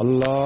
[0.00, 0.45] الله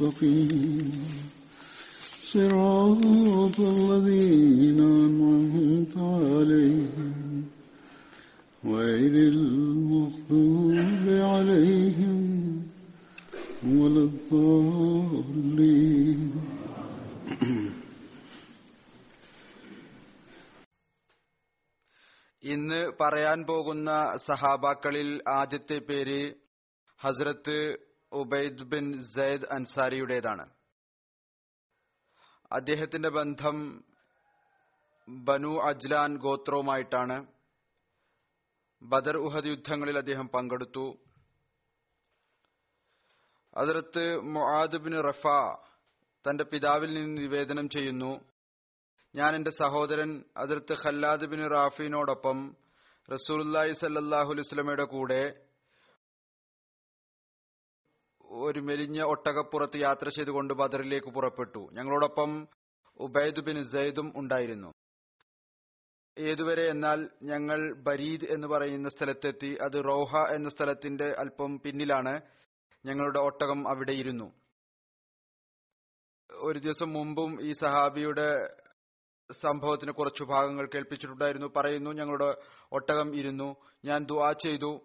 [0.00, 0.92] المستقيم
[2.24, 7.44] صراط الذين أنعمت عليهم
[8.62, 12.22] غير المغضوب عليهم
[13.64, 15.52] ولا الضالين
[22.42, 23.90] ഇന്ന് പറയാൻ പോകുന്ന
[24.26, 26.20] സഹാബാക്കളിൽ ആദ്യത്തെ പേര്
[27.00, 27.56] ഹസ്രത്ത്
[28.21, 30.49] ഉബൈദ് ബിൻ സയ്ദ് അൻസാരിയുടേതാണ്.
[32.51, 33.83] അദ്ദേഹത്തിന്റെ ബന്ധം
[35.09, 37.25] ബനു അജ്ലാൻ ഗോത്രവുമായിട്ടാണ്.
[38.83, 40.97] ബദർ ഉഹദ് യുദ്ധങ്ങളിൽ അദ്ദേഹം പങ്കെടുത്തു.
[43.55, 45.27] അതിർത്ത് മുആദ് ബിൻ റഫ
[46.25, 48.11] തന്റെ പിതാവിൽ നിന്ന് നിവേദനം ചെയ്യുന്നു.
[49.15, 52.55] ഞാൻ എന്റെ സഹോദരൻ അതിർത്ത് ഖല്ലാദ് ബിൻ റാഫിനോടൊപ്പം
[53.11, 55.50] റസൂൽ സല്ലാഹുലിസ്ലമയുടെ കൂടെ
[58.31, 61.69] ഒരു മെലിഞ്ഞ ഒട്ടകപ്പുറത്ത് യാത്ര ചെയ്തുകൊണ്ട് ബദറിലേക്ക് പുറപ്പെട്ടു.
[61.71, 62.47] ഞങ്ങളോടൊപ്പം
[62.97, 64.73] ഉബൈദ് ബിൻ സൈദും ഉണ്ടായിരുന്നു.
[66.17, 72.21] ഏതുവരെ എന്നാൽ ഞങ്ങൾ ബരീദ് എന്ന് പറയുന്ന സ്ഥലത്തെത്തി അത് റോഹ എന്ന സ്ഥലത്തിന്റെ അല്പം പിന്നിലാണ്
[72.85, 74.33] ഞങ്ങളുടെ ഒട്ടകം അവിടെ ഇരുന്നു.
[76.31, 78.47] ഒരു ദിവസം മുമ്പും ഈ സഹാബിയുടെ
[79.31, 81.47] സംഭവത്തിന് കുറച്ചു ഭാഗങ്ങൾ കേൾപ്പിച്ചിട്ടുണ്ടായിരുന്നു.
[81.47, 82.35] പറയുന്നു ഞങ്ങളുടെ
[82.71, 83.55] ഒട്ടകം ഇരുന്നു.
[83.85, 84.81] ഞാൻ ദുആ ചെയ്തു.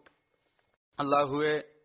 [0.98, 1.75] അള്ളാഹുവെ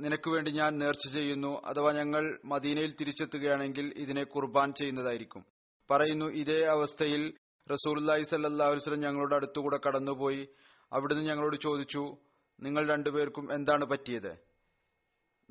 [0.00, 5.44] നിനക്ക് വേണ്ടി ഞാൻ നേർച്ച ചെയ്യുന്നു അഥവാ ഞങ്ങൾ മദീനയിൽ തിരിച്ചെത്തുകയാണെങ്കിൽ ഇതിനെ കുർബാൻ ചെയ്യുന്നതായിരിക്കും.
[5.90, 7.34] പറയുന്നു ഇതേ അവസ്ഥയിൽ
[7.72, 10.48] റസൂലി സല്ലാ വസ്ലം ഞങ്ങളുടെ അടുത്തുകൂടെ കടന്നുപോയി.
[10.92, 12.16] അവിടുന്ന് ഞങ്ങളോട് ചോദിച്ചു
[12.60, 14.38] നിങ്ങൾ രണ്ടുപേർക്കും എന്താണ് പറ്റിയത്?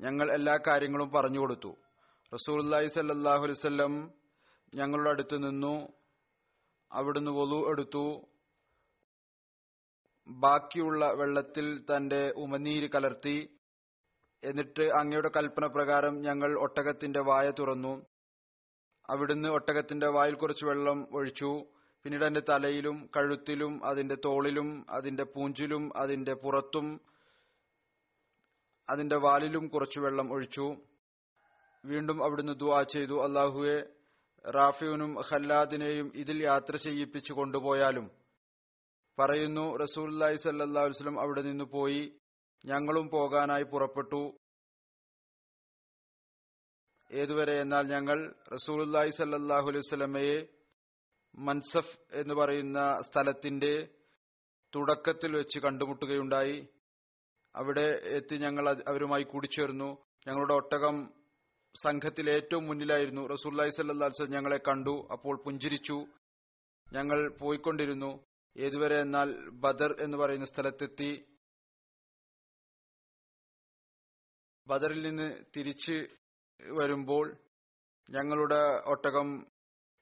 [0.00, 1.76] ഞങ്ങൾ എല്ലാ കാര്യങ്ങളും പറഞ്ഞു കൊടുത്തു.
[2.36, 4.12] സല്ലാഹുലിസ്വല്ലം
[4.74, 5.92] ഞങ്ങളുടെ അടുത്ത് നിന്നു
[6.92, 8.26] അവിടുന്ന് വലു എടുത്തു.
[10.28, 13.55] ബാക്കിയുള്ള വെള്ളത്തിൽ തന്റെ ഉമനീര് കലർത്തി
[14.44, 18.06] എന്നിട്ട് അങ്ങയുടെ കൽപ്പന പ്രകാരം ഞങ്ങൾ ഒട്ടകത്തിന്റെ വായ തുറന്നു.
[19.10, 21.64] അവിടുന്ന് ഒട്ടകത്തിന്റെ വായിൽ കുറച്ച് വെള്ളം ഒഴിച്ചു.
[22.02, 27.00] പിന്നീട് അതിന്റെ തലയിലും കഴുത്തിലും അതിന്റെ തോളിലും അതിന്റെ പൂഞ്ചിലും അതിന്റെ പുറത്തും
[28.90, 30.76] അതിന്റെ വാലിലും കുറച്ച് വെള്ളം ഒഴിച്ചു.
[31.84, 33.24] വീണ്ടും അവിടുന്ന് ദുആ ചെയ്തു.
[33.24, 33.86] അള്ളാഹുവെ
[34.50, 38.10] റാഫിയുനും ഖല്ലാദിനെയും ഇതിൽ യാത്ര ചെയ്യിപ്പിച്ചു കൊണ്ടുപോയാലും.
[39.18, 42.18] പറയുന്നു റസൂൽ സല്ലാ വസ്ലം അവിടെ നിന്ന് പോയി.
[42.64, 44.38] ഞങ്ങളും പോകാനായി പുറപ്പെട്ടു.
[47.12, 50.46] ഏതുവരെ എന്നാൽ ഞങ്ങൾ റസൂലുല്ലാഹി സല്ലാഹു അലൈഹി
[51.38, 53.88] മൻസഫ് എന്ന് പറയുന്ന സ്ഥലത്തിന്റെ
[54.74, 56.68] തുടക്കത്തിൽ വെച്ച് കണ്ടുമുട്ടുകയുണ്ടായി.
[57.56, 59.98] അവിടെ എത്തി ഞങ്ങൾ അവരുമായി കൂടിച്ചേർന്നു.
[60.28, 61.08] ഞങ്ങളുടെ ഒട്ടകം
[61.82, 63.26] സംഘത്തിൽ ഏറ്റവും മുന്നിലായിരുന്നു.
[63.26, 66.06] റസൂല്ലായി സല്ലാ വസ്ലം ഞങ്ങളെ കണ്ടു അപ്പോൾ പുഞ്ചിരിച്ചു.
[66.92, 68.24] ഞങ്ങൾ പോയിക്കൊണ്ടിരുന്നു.
[68.56, 71.35] ഏതുവരെ എന്നാൽ ബദർ എന്ന് പറയുന്ന സ്ഥലത്തെത്തി.
[74.66, 75.96] ബദറിൽ നിന്ന് തിരിച്ച്
[76.78, 77.26] വരുമ്പോൾ
[78.10, 79.28] ഞങ്ങളുടെ ഒട്ടകം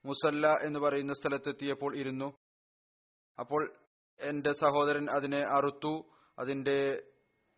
[0.05, 2.29] മുസല്ല എന്ന് പറയുന്ന സ്ഥലത്തെത്തിയപ്പോൾ ഇരുന്നു.
[3.39, 3.61] അപ്പോൾ
[4.19, 5.93] എന്റെ സഹോദരൻ അതിനെ അറുത്തു
[6.39, 6.77] അതിന്റെ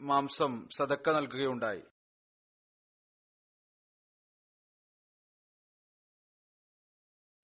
[0.02, 1.84] മാംസം സതക്ക നൽകുകയുണ്ടായി.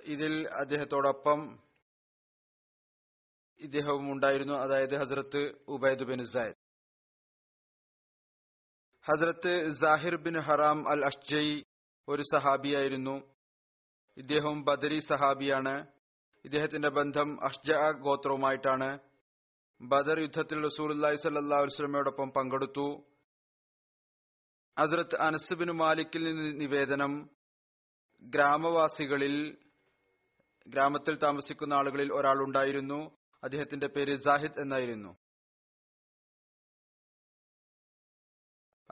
[0.06, 1.40] ഇതിൽ അദ്ദേഹത്തോടൊപ്പം
[3.60, 6.63] ഇദ്ദേഹവും ഉണ്ടായിരുന്നു അതായത് ഹസ്രത്ത് ഉബൈദ് ബിൻ സായദ്.
[9.06, 11.62] ഹസ്രത്ത് സാഹിർ ബിൻ ഹറാം അൽ അഷ്ജൈ
[12.08, 13.36] ഒരു സഹാബിയായിരുന്നു.
[14.18, 15.88] ഇദ്ദേഹം ബദരി സഹാബിയാണ്.
[16.46, 19.00] ഇദ്ദേഹത്തിന്റെ ബന്ധം അഷ്ജ ഗോത്രവുമായിട്ടാണ്.
[19.82, 23.04] ബദർ യുദ്ധത്തിൽ റസൂലി സല്ലാ വസ്ലമയോടൊപ്പം പങ്കെടുത്തു.
[24.80, 27.30] ഹസ്രത്ത് അനസ് ബിൻ മാലിക്കിൽ നിന്ന് നിവേദനം.
[28.22, 29.58] ഗ്രാമവാസികളിൽ
[30.68, 33.18] ഗ്രാമത്തിൽ താമസിക്കുന്ന ആളുകളിൽ ഒരാളുണ്ടായിരുന്നു.
[33.44, 35.23] അദ്ദേഹത്തിന്റെ പേര് സാഹിദ് എന്നായിരുന്നു.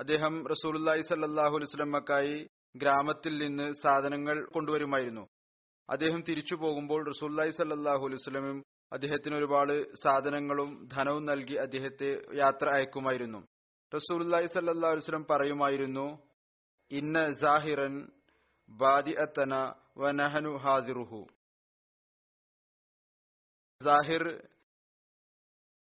[0.02, 5.28] അദ്ദേഹം റസൂലുല്ലാഹി സല്ലാഹു അലുസ്ലമ്മക്കായി ഗ്രാമത്തിൽ നിന്ന് സാധനങ്ങൾ കൊണ്ടുവരുമായിരുന്നു.
[5.90, 13.48] അദ്ദേഹം തിരിച്ചു പോകുമ്പോൾ റസൂല്ലായി സല്ലാഹു അലുസ്ലമും അദ്ദേഹത്തിന് ഒരുപാട് സാധനങ്ങളും ധനവും നൽകി അദ്ദേഹത്തെ യാത്ര അയക്കുമായിരുന്നു.
[13.92, 16.08] റസൂല്ലായി സല്ലാ അലുസ്ലം പറയുമായിരുന്നു
[16.92, 18.12] ഇന്ന സാഹിറൻ
[18.70, 21.28] ബാദി അത്തന വനഹനു ഹാദിറുഹു.
[23.82, 24.24] സാഹിർ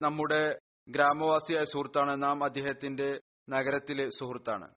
[0.02, 2.22] നമ്മുടെ ഗ്രാമവാസിയായ സുഹൃത്താണ്.
[2.22, 4.74] നാം അദ്ദേഹത്തിന്റെ നഗരത്തിലെ സുഹൃത്താണ്.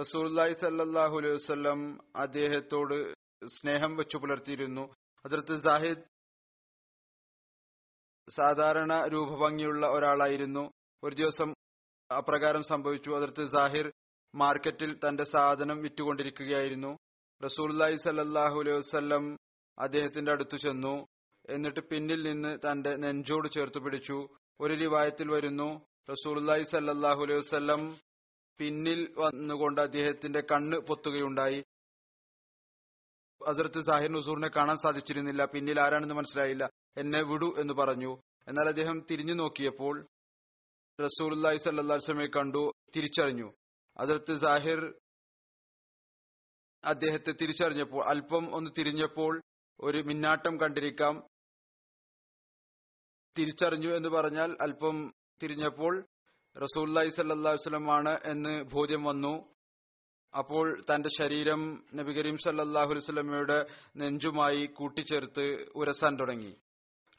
[0.00, 3.14] റസൂല്ലായി സല്ലാഹു അലൈഹി വസ്ലം അദ്ദേഹത്തോട്
[3.46, 4.94] സ്നേഹം വെച്ചു പുലർത്തിയിരുന്നു.
[5.24, 6.02] അതിർത്ത് സാഹിദ്
[8.30, 10.70] സാധാരണ രൂപഭംഗിയുള്ള ഒരാളായിരുന്നു.
[11.04, 11.54] ഒരു ദിവസം
[12.16, 13.10] അപ്രകാരം സംഭവിച്ചു.
[13.10, 13.92] അതിർത്ത് സാഹിർ
[14.34, 16.98] മാർക്കറ്റിൽ തന്റെ സാധനം വിറ്റുകൊണ്ടിരിക്കുകയായിരുന്നു.
[17.44, 19.36] റസൂല്ലായി സല്ലാഹു അലൈഹി വസ്ലം
[19.78, 21.06] അദ്ദേഹത്തിന്റെ അടുത്തു ചെന്നു.
[21.48, 24.28] എന്നിട്ട് പിന്നിൽ നിന്ന് തന്റെ നെഞ്ചോട് ചേർത്ത് പിടിച്ചു.
[24.60, 25.86] ഒരു റിവായത്തിൽ വരുന്നു.
[26.10, 27.96] റസൂലുള്ളാഹി സല്ലാഹു അലൈഹി വസല്ലം
[28.58, 31.64] പിന്നിൽ വന്നുകൊണ്ട് അദ്ദേഹത്തിന്റെ കണ്ണ് പൊത്തുകയുണ്ടായി.
[33.48, 35.44] ഹസരത്ത് സാഹിർ നസൂറിനെ കാണാൻ സാധിച്ചിരുന്നില്ല.
[35.44, 36.70] പിന്നിൽ ആരാണെന്ന് മനസ്സിലായില്ല.
[36.96, 38.22] എന്നെ വിടു എന്ന് പറഞ്ഞു.
[38.48, 40.06] എന്നാൽ അദ്ദേഹം തിരിഞ്ഞു നോക്കിയപ്പോൾ
[41.00, 43.52] അലൈഹി വസല്ലമയെ കണ്ടു തിരിച്ചറിഞ്ഞു.
[43.96, 44.94] അതിർത്ത് സാഹിർ
[46.84, 49.42] അദ്ദേഹത്തെ തിരിച്ചറിഞ്ഞപ്പോൾ അല്പം ഒന്ന് തിരിഞ്ഞപ്പോൾ
[49.80, 51.26] ഒരു മിന്നാട്ടം കണ്ടിരിക്കാം.
[53.38, 56.04] തിരിച്ചറിഞ്ഞു എന്ന് പറഞ്ഞാൽ അല്പം തിരിഞ്ഞപ്പോൾ
[56.62, 59.56] റസൂല്ലായി സല്ലാസ്ലമാണ് എന്ന് ബോധ്യം വന്നു.
[60.38, 63.66] അപ്പോൾ തന്റെ ശരീരം നബി കരീം സല്ലാഹു വസ്ലമയുടെ
[63.96, 66.56] നെഞ്ചുമായി കൂട്ടിച്ചേർത്ത് ഉരസാൻ തുടങ്ങി.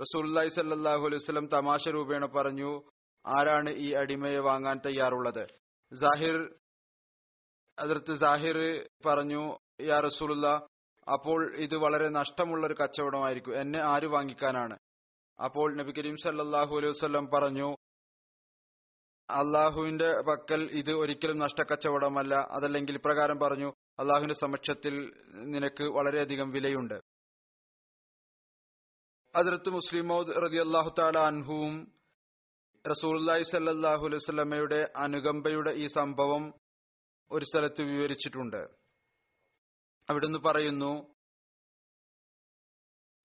[0.01, 2.81] റസൂല്ലായി സല്ലാഹു അലൈഹി വസ്ലം തമാശ രൂപേണ പറഞ്ഞു
[3.25, 5.47] ആരാണ് ഈ അടിമയെ വാങ്ങാൻ തയ്യാറുള്ളത്?
[5.93, 6.55] ജാഹിർ
[7.79, 10.47] അതിർത്ത് ജാഹിർ പറഞ്ഞു യാ റസൂലുള്ള
[11.13, 13.61] അപ്പോൾ ഇത് വളരെ നഷ്ടമുള്ള ഒരു കച്ചവടമായിരിക്കും.
[13.61, 14.77] എന്നെ ആര് വാങ്ങിക്കാനാണ്?
[15.43, 17.77] അപ്പോൾ നബി കരീം സല്ലാഹു അലൈഹി പറഞ്ഞു
[19.29, 22.35] അള്ളാഹുവിന്റെ പക്കൽ ഇത് ഒരിക്കലും നഷ്ടക്കച്ചവടമല്ല.
[22.35, 27.01] അതല്ലെങ്കിൽ ഇപ്രകാരം പറഞ്ഞു അള്ളാഹുവിന്റെ സമക്ഷത്തിൽ നിനക്ക് വളരെയധികം വിലയുണ്ട്.
[29.35, 31.93] അതിർത്ത് മുസ്ലിമോദ് റതി അള്ളാഹു താല അൻഹുവും
[32.87, 36.53] റസൂലി സല്ലാഹു അലൈഹി സ്വലമയുടെ അനുകമ്പയുടെ ഈ സംഭവം
[37.31, 38.67] ഒരു സ്ഥലത്ത് വിവരിച്ചിട്ടുണ്ട്.
[40.09, 41.15] അവിടുന്ന് പറയുന്നു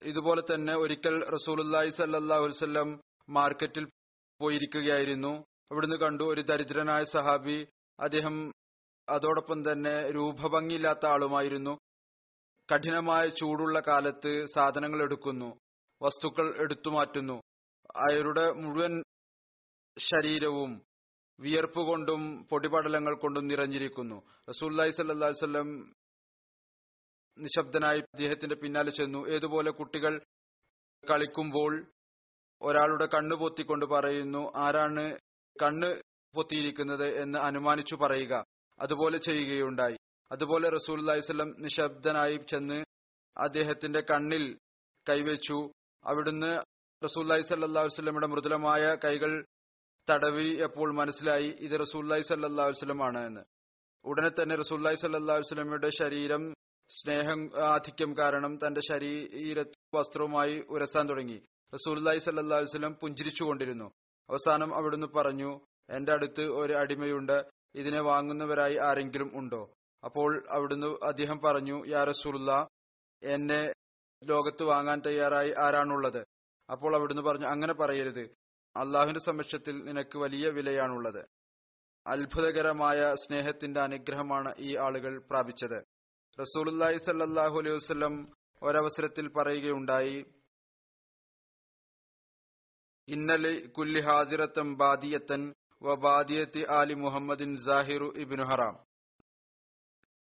[0.01, 3.85] ഇതുപോലെ തന്നെ ഒരിക്കൽ റസൂൽ സല്ലാഹു വസ്ലം മാർക്കറ്റിൽ
[4.39, 5.52] പോയിരിക്കുകയായിരുന്നു.
[5.71, 7.67] അവിടുന്ന് കണ്ടു ഒരു ദരിദ്രനായ സഹാബി.
[7.99, 8.51] അദ്ദേഹം
[9.09, 11.77] അതോടൊപ്പം തന്നെ രൂപഭംഗിയില്ലാത്ത ആളുമായിരുന്നു.
[12.69, 15.59] കഠിനമായ ചൂടുള്ള കാലത്ത് സാധനങ്ങൾ എടുക്കുന്നു
[16.01, 17.41] വസ്തുക്കൾ എടുത്തു മാറ്റുന്നു.
[17.95, 19.03] അയാളുടെ മുഴുവൻ
[19.99, 20.81] ശരീരവും
[21.39, 24.21] വിയർപ്പ് കൊണ്ടും പൊടിപടലങ്ങൾ കൊണ്ടും നിറഞ്ഞിരിക്കുന്നു.
[24.49, 25.95] റസൂല്ലായി സല്ലാ വല്ലം
[27.37, 29.27] നിശബ്ദനായി അദ്ദേഹത്തിന്റെ പിന്നാലെ ചെന്നു.
[29.27, 30.19] ഏതുപോലെ കുട്ടികൾ
[31.11, 31.85] കളിക്കുമ്പോൾ
[32.61, 35.17] ഒരാളുടെ കണ്ണു പൊത്തിക്കൊണ്ട് പറയുന്നു ആരാണ്
[35.61, 35.95] കണ്ണ്
[36.35, 38.45] പൊത്തിയിരിക്കുന്നത് എന്ന് അനുമാനിച്ചു പറയുക.
[38.79, 39.97] അതുപോലെ ചെയ്യുകയുണ്ടായി.
[40.31, 42.83] അതുപോലെ റസൂൽ അലൈവല്ലം നിശബ്ദനായി ചെന്ന്
[43.37, 44.57] അദ്ദേഹത്തിന്റെ കണ്ണിൽ
[45.09, 45.71] കൈവച്ചു.
[46.03, 46.59] അവിടുന്ന്
[47.03, 49.45] റസൂൽ സല്ലാ വസ്ലമിയുടെ മൃദുലമായ കൈകൾ
[50.09, 51.55] തടവി എപ്പോൾ മനസ്സിലായി?
[51.59, 53.41] ഇത് റസൂൽ സല്ലാ സല്ലാസ്ലം ആണ് എന്ന്.
[54.05, 56.53] ഉടനെ തന്നെ റസൂൽ സല്ലാ സല്ലാസ്ലമിയുടെ ശരീരം
[56.89, 59.63] സ്നേഹം ആധിക്യം കാരണം തന്റെ ശരീര
[59.95, 61.41] വസ്ത്രവുമായി ഉരസാൻ തുടങ്ങി.
[61.73, 63.91] റസൂല്ലായി സല്ലാ വസ്ലം പുഞ്ചിരിച്ചുകൊണ്ടിരുന്നു.
[64.29, 67.37] അവസാനം അവിടുന്ന് പറഞ്ഞു എന്റെ അടുത്ത് ഒരു അടിമയുണ്ട്
[67.75, 69.73] ഇതിനെ വാങ്ങുന്നവരായി ആരെങ്കിലും ഉണ്ടോ?
[70.03, 72.67] അപ്പോൾ അവിടുന്ന് അദ്ദേഹം പറഞ്ഞു യാ റസൂലുള്ള
[73.23, 73.73] എന്നെ
[74.23, 76.23] ലോകത്ത് വാങ്ങാൻ തയ്യാറായി ആരാണുള്ളത്?
[76.71, 78.23] അപ്പോൾ അവിടുന്ന് പറഞ്ഞു അങ്ങനെ പറയരുത്
[78.75, 81.25] അള്ളാഹുവിന്റെ സമക്ഷത്തിൽ നിനക്ക് വലിയ വിലയാണുള്ളത്.
[82.07, 85.83] അത്ഭുതകരമായ സ്നേഹത്തിന്റെ അനുഗ്രഹമാണ് ഈ ആളുകൾ പ്രാപിച്ചത്.
[86.39, 90.25] റസൂലുല്ലാഹി സല്ലാഹു അലൈഹി വസ്ലം ഒരവസരത്തിൽ പറയുകയുണ്ടായി
[93.07, 98.43] ഇന്നലെ കുല്ലി ഹാജിറത്തം ബാദിയത്തൻ വ ബാദിയത്തി ആലി മുഹമ്മദിൻ സാഹിറു ഇബിനു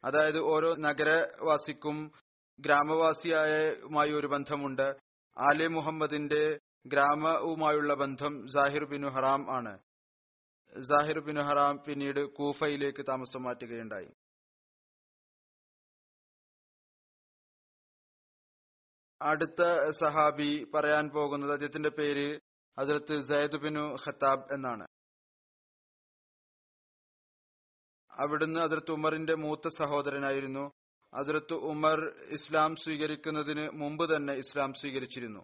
[0.05, 2.13] അതായത് ഓരോ നഗരവാസിക്കും
[2.59, 4.87] ഗ്രാമവാസിയായുമായി ഒരു ബന്ധമുണ്ട്.
[5.37, 9.79] ആലെ മുഹമ്മദിന്റെ ഗ്രാമവുമായുള്ള ബന്ധം സാഹിർ ബിനു ഹറാം ആണ്.
[10.83, 14.11] സാഹിർ ബിനു ഹറാം പിന്നീട് കൂഫയിലേക്ക് താമസം മാറ്റുകയുണ്ടായി.
[19.23, 22.41] അടുത്ത സഹാബി പറയാൻ പോകുന്നത് അദ്ദേഹത്തിന്റെ പേര്
[22.79, 24.87] ഹസരത്ത് സൈദ് ബിനു ഖത്താബ് എന്നാണ്.
[28.11, 30.71] അവിടുന്ന് അതിർത്ത് ഉമറിന്റെ മൂത്ത സഹോദരനായിരുന്നു.
[31.15, 31.99] അതിർത്ത് ഉമർ
[32.35, 35.41] ഇസ്ലാം സ്വീകരിക്കുന്നതിന് മുമ്പ് തന്നെ ഇസ്ലാം സ്വീകരിച്ചിരുന്നു.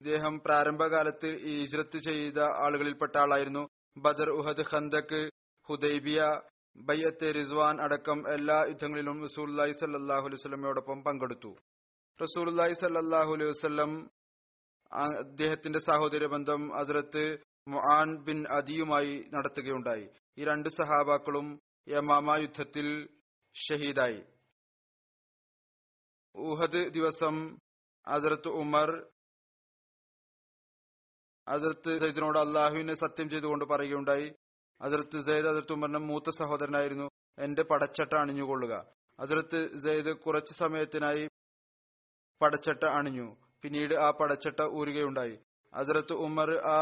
[0.00, 3.68] ഇദ്ദേഹം പ്രാരംഭകാലത്ത് ഈജ്രത്ത് ചെയ്ത ആളുകളിൽപ്പെട്ട ആളായിരുന്നു.
[3.96, 5.30] ബദർ ഉഹദ് ഖന്തക്
[5.68, 6.40] ഹുദൈബിയ
[6.76, 11.56] ബയ്യത്തെ റിസ്വാൻ അടക്കം എല്ലാ യുദ്ധങ്ങളിലും റസൂല്ലായി സല്ലാഹു അലൈഹി സ്വലമയോടൊപ്പം പങ്കെടുത്തു.
[12.22, 14.10] റസൂല്ലായി സല്ലാഹു വസ്ലം
[14.92, 20.08] അദ്ദേഹത്തിന്റെ സഹോദര ബന്ധം ഹസ്രത്ത് മുആൻ ബിൻ അദിയുമായി നടത്തുകയുണ്ടായി.
[20.38, 23.08] ഈ രണ്ട് സഹാബാക്കളും യമാമ യുദ്ധത്തിൽ
[23.54, 24.22] ഷഹീദായി.
[26.36, 27.58] ഊഹദ് ദിവസം
[28.08, 29.10] ഹസരത്ത് ഉമർ
[31.48, 34.34] ഹസരത്ത് സൈദിനോട് അള്ളാഹുവിനെ സത്യം ചെയ്തുകൊണ്ട് പറയുകയുണ്ടായി.
[34.82, 37.10] ഹസരത്ത് സെയ്ദ് ഹസരത്ത് ഉമറിന്റെ മൂത്ത സഹോദരനായിരുന്നു.
[37.38, 38.86] എന്റെ പടച്ചട്ട അണിഞ്ഞുകൊള്ളുക.
[39.20, 41.28] ഹസരത്ത് സെയ്ദ് കുറച്ചു സമയത്തിനായി
[42.42, 43.41] പടച്ചട്ട അണിഞ്ഞു.
[43.62, 45.34] പിന്നീട് ആ പടച്ചട്ട ഊരുകയുണ്ടായി.
[45.74, 46.78] ഹസരത്ത് ഉമർ ആ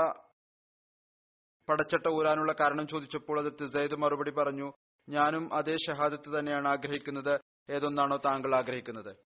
[1.69, 4.73] പടച്ചട്ട ഊരാനുള്ള കാരണം ചോദിച്ചപ്പോൾ അതിർത്ത് സൈദ് മറുപടി പറഞ്ഞു
[5.09, 9.17] ഞാനും അതേ ഷഹാദത്ത് തന്നെയാണ് ആഗ്രഹിക്കുന്നത് ഏതൊന്നാണോ താങ്കൾ ആഗ്രഹിക്കുന്നത്.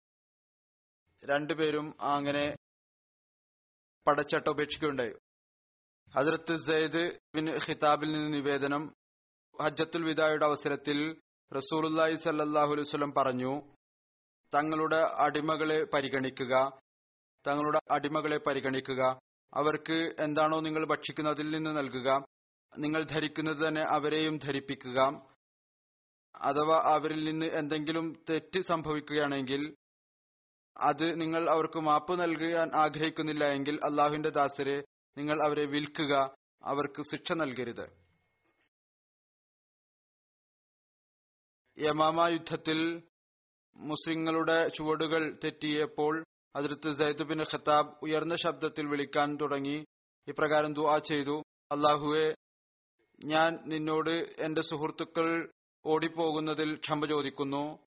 [1.25, 2.57] രണ്ടുപേരും അങ്ങനെ
[4.07, 5.15] പടച്ചട്ട ഉപേക്ഷിക്കുകയുണ്ടായി.
[6.17, 8.83] ഹസരത്ത് സെയ്ദ് ബിൻ ഖിതാബിൽ നിന്ന് നിവേദനം
[9.63, 10.99] ഹജ്ജത്തുൽ വിദായുടെ അവസരത്തിൽ
[11.53, 13.53] റസൂൽ സല്ലാഹു അലൈഹി വസല്ലം പറഞ്ഞു
[14.53, 16.84] തങ്ങളുടെ അടിമകളെ പരിഗണിക്കുക
[17.47, 19.19] തങ്ങളുടെ അടിമകളെ പരിഗണിക്കുക.
[19.55, 22.25] അവർക്ക് എന്താണോ നിങ്ങൾ ഭക്ഷിക്കുന്നതിൽ നിന്ന് നൽകുക.
[22.79, 24.99] നിങ്ങൾ ധരിക്കുന്നത് തന്നെ അവരെയും ധരിപ്പിക്കുക.
[26.37, 29.77] അഥവാ അവരിൽ നിന്ന് എന്തെങ്കിലും തെറ്റ് സംഭവിക്കുകയാണെങ്കിൽ
[30.81, 34.85] അത് നിങ്ങൾ അവർക്ക് മാപ്പ് നൽകാൻ ആഗ്രഹിക്കുന്നില്ല എങ്കിൽ അള്ളാഹുവിന്റെ ദാസരെ
[35.19, 36.35] നിങ്ങൾ അവരെ വിൽക്കുക.
[36.65, 38.05] അവർക്ക് ശിക്ഷ നൽകരുത്.
[41.79, 43.03] യമാമ യുദ്ധത്തിൽ
[43.77, 46.25] മുസ്ലിങ്ങളുടെ ചുവടുകൾ തെറ്റിയപ്പോൾ
[46.57, 49.85] അതിർത്ത് സൈദ് ബിൻ ഖത്താബ് ഉയർന്ന ശബ്ദത്തിൽ വിളിക്കാൻ തുടങ്ങി.
[50.29, 51.43] ഇപ്രകാരം ദുആ ചെയ്തു.
[51.73, 52.35] അള്ളാഹുവെ
[53.25, 55.49] ഞാൻ നിന്നോട് എന്റെ സുഹൃത്തുക്കൾ
[55.87, 57.79] ഓടിപ്പോകുന്നതിൽ ക്ഷമ ചോദിക്കുന്നു.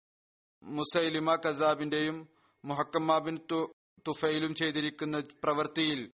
[0.63, 2.27] മുസൈലിമ കസാബിന്റെയും
[2.65, 3.37] മുഹക്കമ്മ ബിൻ
[4.07, 6.11] തുഫയിലും ചെയ്തിരിക്കുന്ന പ്രവൃത്തിയിൽ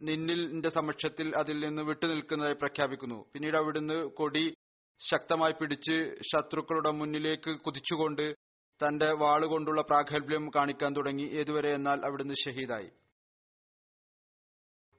[0.00, 3.24] നിന്നിൽ നിന്റെ സമക്ഷത്തിൽ അതിൽ നിന്ന് വിട്ടുനിൽക്കുന്നതായി പ്രഖ്യാപിക്കുന്നു.
[3.32, 4.54] പിന്നീട് അവിടുന്ന് കൊടി
[5.00, 5.96] ശക്തമായി പിടിച്ച്
[6.30, 8.26] ശത്രുക്കളുടെ മുന്നിലേക്ക് കുതിച്ചുകൊണ്ട്
[8.88, 11.22] തന്റെ വാളുകൊണ്ടുള്ള പ്രാഗൽഭ്യം കാണിക്കാൻ തുടങ്ങി.
[11.22, 12.90] ഏതുവരെ എന്നാൽ അവിടുന്ന് ഷഹീദായി.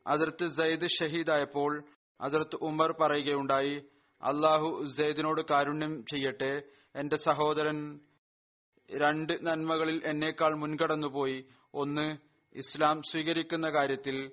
[0.07, 1.85] അതിർത്ത് സെയ്ദ് ഷഹീദായപ്പോൾ
[2.21, 3.85] അതിർത്ത് ഉമർ പറയുകയുണ്ടായി
[4.21, 6.63] അള്ളാഹു സെയ്ദിനോട് കാരുണ്യം ചെയ്യട്ടെ.
[6.95, 7.99] എന്റെ സഹോദരൻ
[8.91, 11.47] രണ്ട് നന്മകളിൽ എന്നേക്കാൾ മുൻകടന്നുപോയി.
[11.73, 12.17] ഒന്ന്
[12.53, 14.31] ഇസ്ലാം സ്വീകരിക്കുന്ന കാര്യത്തിൽ.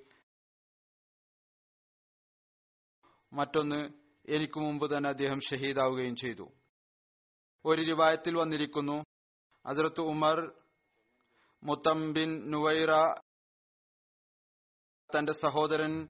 [3.33, 3.89] മറ്റൊന്ന്
[4.25, 6.51] എനിക്ക് മുമ്പ് തന്നെ അദ്ദേഹം ഷഹീദാവുകയും ചെയ്തു.
[7.65, 9.03] ഒരു രൂപായത്തിൽ വന്നിരിക്കുന്നു
[9.67, 10.37] ഹസരത്ത് ഉമർ
[11.63, 12.91] മുത്തംബിൻ നുവൈറ
[15.09, 16.09] തന്റെ സഹോദരൻ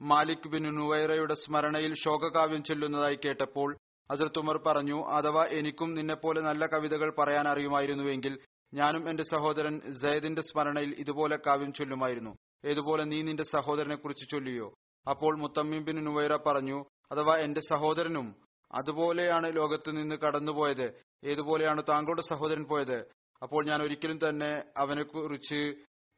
[0.00, 3.78] മാലിക് ബിൻ നുവൈറയുടെ സ്മരണയിൽ ശോകകാവ്യം ചൊല്ലുന്നതായി കേട്ടപ്പോൾ
[4.12, 8.38] ഹസരത്ത് ഉമർ പറഞ്ഞു അഥവാ എനിക്കും നിന്നെപ്പോലെ നല്ല കവിതകൾ പറയാൻ അറിയുമായിരുന്നുവെങ്കിൽ
[8.74, 12.32] ഞാനും എന്റെ സഹോദരൻ ജയദിന്റെ സ്മരണയിൽ ഇതുപോലെ കാവ്യം ചൊല്ലുമായിരുന്നു.
[12.64, 14.74] ഏതുപോലെ നീ നിന്റെ സഹോദരനെ കുറിച്ച് ചൊല്ലിയോ?
[15.10, 18.36] അപ്പോൾ മുത്തമ്മിം ബിൻ നുവൈറ പറഞ്ഞു അഥവാ എന്റെ സഹോദരനും
[18.72, 20.86] അതുപോലെയാണ് ലോകത്ത് നിന്ന് കടന്നുപോയത്.
[21.24, 22.98] ഏതുപോലെയാണ് താങ്കളുടെ സഹോദരൻ പോയത്?
[23.42, 25.60] അപ്പോൾ ഞാൻ ഒരിക്കലും തന്നെ അവനെക്കുറിച്ച്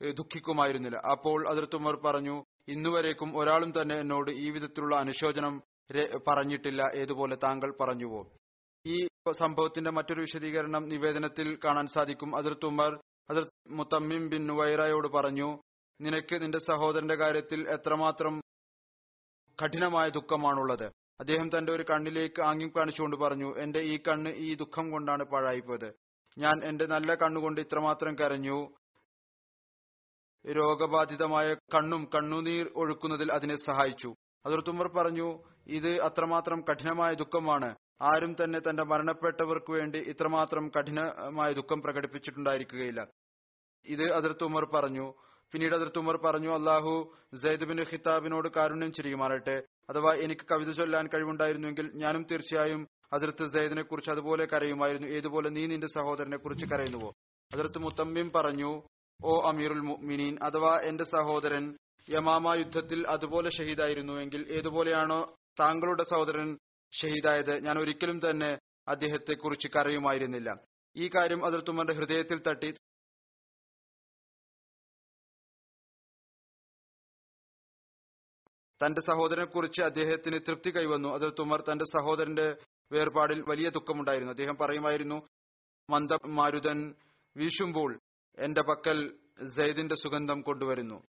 [0.00, 0.98] ദുഃഖിക്കുമായിരുന്നില്ല.
[1.12, 2.36] അപ്പോൾ അതിർത്തുമർ പറഞ്ഞു
[2.68, 5.54] ഇന്നുവരേക്കും ഒരാളും തന്നെ എന്നോട് ഈ വിധത്തിലുള്ള അനുശോചനം
[6.28, 8.20] പറഞ്ഞിട്ടില്ല ഏതുപോലെ താങ്കൾ പറഞ്ഞുവോ?
[8.86, 8.96] ഈ
[9.38, 12.36] സംഭവത്തിന്റെ മറ്റൊരു വിശദീകരണം നിവേദനത്തിൽ കാണാൻ സാധിക്കും.
[12.36, 12.92] അതിർത്ത് ഉമർ
[13.30, 15.48] അതിർ മുത്തമ്മിം ബിൻ വൈറയോട് പറഞ്ഞു
[16.00, 18.34] നിനക്ക് നിന്റെ സഹോദരന്റെ കാര്യത്തിൽ എത്രമാത്രം
[19.58, 20.86] കഠിനമായ ദുഃഖമാണുള്ളത്.
[21.20, 25.88] അദ്ദേഹം തന്റെ ഒരു കണ്ണിലേക്ക് ആംഗ്യം കാണിച്ചുകൊണ്ട് പറഞ്ഞു എന്റെ ഈ കണ്ണ് ഈ ദുഃഖം കൊണ്ടാണ് പാഴായിപ്പോയത്.
[26.38, 28.58] ഞാൻ എന്റെ നല്ല കണ്ണുകൊണ്ട് ഇത്രമാത്രം കരഞ്ഞു.
[30.44, 34.10] രോഗബാധിതമായ കണ്ണും കണ്ണുനീർ ഒഴുക്കുന്നതിൽ അതിനെ സഹായിച്ചു.
[34.46, 35.28] അതിർത്തുമർ പറഞ്ഞു
[35.66, 37.70] ഇത് അത്രമാത്രം കഠിനമായ ദുഃഖമാണ്.
[38.02, 43.06] ആരും തന്നെ തന്റെ മരണപ്പെട്ടവർക്ക് വേണ്ടി ഇത്രമാത്രം കഠിനമായ ദുഃഖം പ്രകടിപ്പിച്ചിട്ടുണ്ടായിരിക്കുകയില്ല.
[43.86, 45.06] ഇത് അതിർത്ത് ഉമർ പറഞ്ഞു.
[45.52, 46.92] പിന്നീട് അതിർത്ത് ഉമർ പറഞ്ഞു അള്ളാഹു
[47.42, 49.56] സെയ്ദ് ബിൻ ഖിതാബിനോട് കാരുണ്യം ചെയ്യുമാറട്ടെ
[49.90, 55.08] അഥവാ എനിക്ക് കവിത ചൊല്ലാൻ കഴിവുണ്ടായിരുന്നുവെങ്കിൽ ഞാനും തീർച്ചയായും അതിർത്ത് സൈദിനെ കുറിച്ച് അതുപോലെ കരയുമായിരുന്നു.
[55.08, 57.12] ഏതുപോലെ നീ നിന്റെ സഹോദരനെ കുറിച്ച് കരയുന്നുവോ?
[57.54, 58.82] അതിർത്ത് മുത്തമ്മിം പറഞ്ഞു
[59.24, 61.76] ഓ അമീറുൽ മുഅ്മിനീൻ അഥവാ എന്റെ സഹോദരൻ
[62.08, 66.58] യമാമ യുദ്ധത്തിൽ അതുപോലെ ഷഹീദായിരുന്നുവെങ്കിൽ ഏതുപോലെയാണോ താങ്കളുടെ സഹോദരൻ
[66.92, 67.64] ഷഹീദായത്?
[67.64, 70.50] ഞാൻ ഒരിക്കലും തന്നെ അദ്ദേഹത്തെ കുറിച്ച് കരയുമായിരുന്നില്ല.
[70.96, 72.74] ഈ കാര്യം അതിർത്തുമന്റെ ഹൃദയത്തിൽ തട്ടി.
[78.84, 81.08] തന്റെ സഹോദരനെക്കുറിച്ച് അദ്ദേഹത്തിന് തൃപ്തി കൈവന്നു.
[81.08, 82.56] അതിൽ തുമർ തന്റെ സഹോദരന്റെ
[82.92, 84.32] വേർപാടിൽ വലിയ ദുഃഖമുണ്ടായിരുന്നു.
[84.32, 85.28] അദ്ദേഹം പറയുമായിരുന്നു
[85.90, 86.94] മന്ദമാരുതൻ
[87.36, 88.00] വീശുമ്പോൾ
[88.38, 89.18] എന്റെ പക്കൽ
[89.54, 91.02] സെയ്ദിന്റെ സുഗന്ധം കൊണ്ടുവരുന്നു.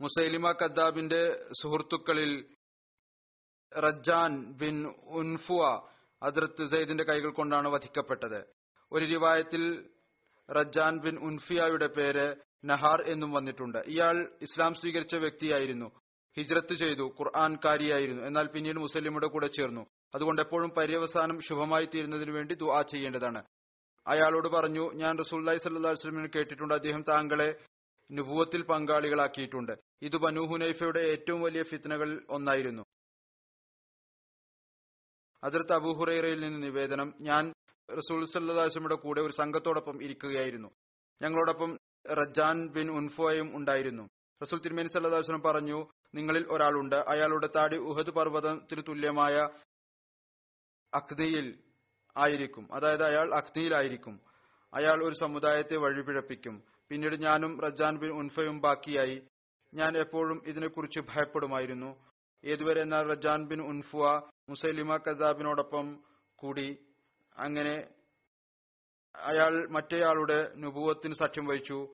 [0.00, 2.48] മുസൈലിമ കദ്ദാബിന്റെ സുഹൃത്തുക്കളിൽ
[3.78, 5.88] റജാൻ ബിൻ ഉൻഫുവ
[6.22, 8.44] അതിർത്ത് സെയ്ദിന്റെ കൈകൾ കൊണ്ടാണ് വധിക്കപ്പെട്ടത്.
[8.92, 9.90] ഒരു റിവായത്തിൽ
[10.50, 13.78] റജാൻ ബിൻ ഉൻഫിയയുടെ പേര് നഹാർ എന്നും വന്നിട്ടുണ്ട്.
[13.78, 15.90] ഇയാൾ ഇസ്ലാം സ്വീകരിച്ച വ്യക്തിയായിരുന്നു.
[16.38, 18.22] ഹിജ്രത്ത് ചെയ്തു ഖുർആൻകാരിയായിരുന്നു.
[18.22, 19.86] എന്നാൽ പിന്നീട് മുസ്ലിമുടെ കൂടെ ചേർന്നു.
[20.14, 23.42] അതുകൊണ്ട് എപ്പോഴും പര്യവസാനം ശുഭമായി തീരുന്നതിനു വേണ്ടി ദുആ ചെയ്യേണ്ടതാണ്.
[24.06, 26.74] അയാളോട് പറഞ്ഞു ഞാൻ റസൂല്ലായി സല്ലാ വസ്ലമിന് കേട്ടിട്ടുണ്ട്.
[26.74, 27.48] അദ്ദേഹം താങ്കളെ
[28.12, 29.72] നുഭൂവത്തിൽ പങ്കാളികളാക്കിയിട്ടുണ്ട്.
[30.02, 32.82] ഇത് ബനു ഹുനൈഫയുടെ ഏറ്റവും വലിയ ഫിത്നകളിൽ ഒന്നായിരുന്നു.
[35.44, 37.52] അതിർത്ത് അബൂഹുറൈറയിൽ നിന്ന് നിവേദനം ഞാൻ
[37.98, 40.68] റസൂൽ സല്ലാസ്ലമിയുടെ കൂടെ ഒരു സംഘത്തോടൊപ്പം ഇരിക്കുകയായിരുന്നു.
[41.22, 41.78] ഞങ്ങളോടൊപ്പം
[42.12, 44.08] റജാൻ ബിൻ ഉൻഫോയും ഉണ്ടായിരുന്നു.
[44.42, 46.96] റസൂൽ തിരുമേനി സല്ലാസ്ലം പറഞ്ഞു നിങ്ങളിൽ ഒരാളുണ്ട്.
[46.96, 49.48] അയാളുടെ താടി ഉഹദ് പർവതത്തിന് തുല്യമായ
[50.94, 51.58] അഗ്നിയിൽ
[52.16, 52.74] ആയിരിക്കും.
[52.74, 54.20] അതായത് അയാൾ അഗ്നിയിലായിരിക്കും.
[54.74, 56.62] അയാൾ ഒരു സമുദായത്തെ വഴിപിഴപ്പിക്കും.
[56.88, 59.28] പിന്നീട് ഞാനും റജാൻ ബിൻ ഉൻഫയും ബാക്കിയായി.
[59.74, 62.04] ഞാൻ എപ്പോഴും ഇതിനെക്കുറിച്ച് ഭയപ്പെടുമായിരുന്നു.
[62.44, 64.16] ഏതുവരെ എന്നാൽ റജാൻ ബിൻ ഉൻഫുവ
[64.48, 66.04] മുസൈലിമ കദാബിനോടൊപ്പം
[66.36, 66.86] കൂടി
[67.36, 67.88] അങ്ങനെ
[69.16, 71.92] അയാൾ മറ്റേയാളുടെ നുപൂവത്തിന് സഖ്യം വഹിച്ചു.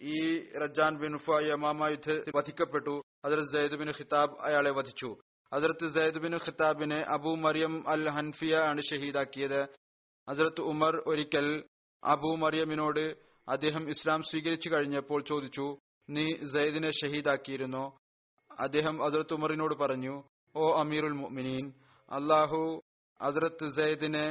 [0.00, 0.18] ഈ
[0.62, 2.94] റജാൻ ബിൻ ഉഫ യമാമ യുദ്ധ വധിക്കപ്പെട്ടു.
[3.24, 5.10] അതിർത്ത് സയ്യിദ് ബിൻ ഖിതാബ് അയാളെ വധിച്ചു.
[5.52, 9.60] അതിർത്ത് സയ്യിദ് ബിൻ ഖിതാബിനെ അബു മറിയം അൽ ഹൻഫിയ ആണ് ഷഹീദാക്കിയത്.
[10.28, 11.48] ഹസരത്ത് ഉമർ ഒരിക്കൽ
[12.02, 13.04] അബു മറിയമിനോട്
[13.48, 15.66] അദ്ദേഹം ഇസ്ലാം സ്വീകരിച്ചു കഴിഞ്ഞപ്പോൾ ചോദിച്ചു
[16.08, 17.84] നീ സയ്യിദിനെ ഷഹീദാക്കിയിരുന്നോ?
[18.50, 20.14] അദ്ദേഹം ഹസ്രത്ത് ഉമറിനോട് പറഞ്ഞു
[20.54, 21.64] ഓ അമീറുൽ മുഅ്മിനീൻ
[22.08, 22.60] അള്ളാഹു
[23.20, 24.26] ഹസ്രത്ത് സയ്യിദിനെ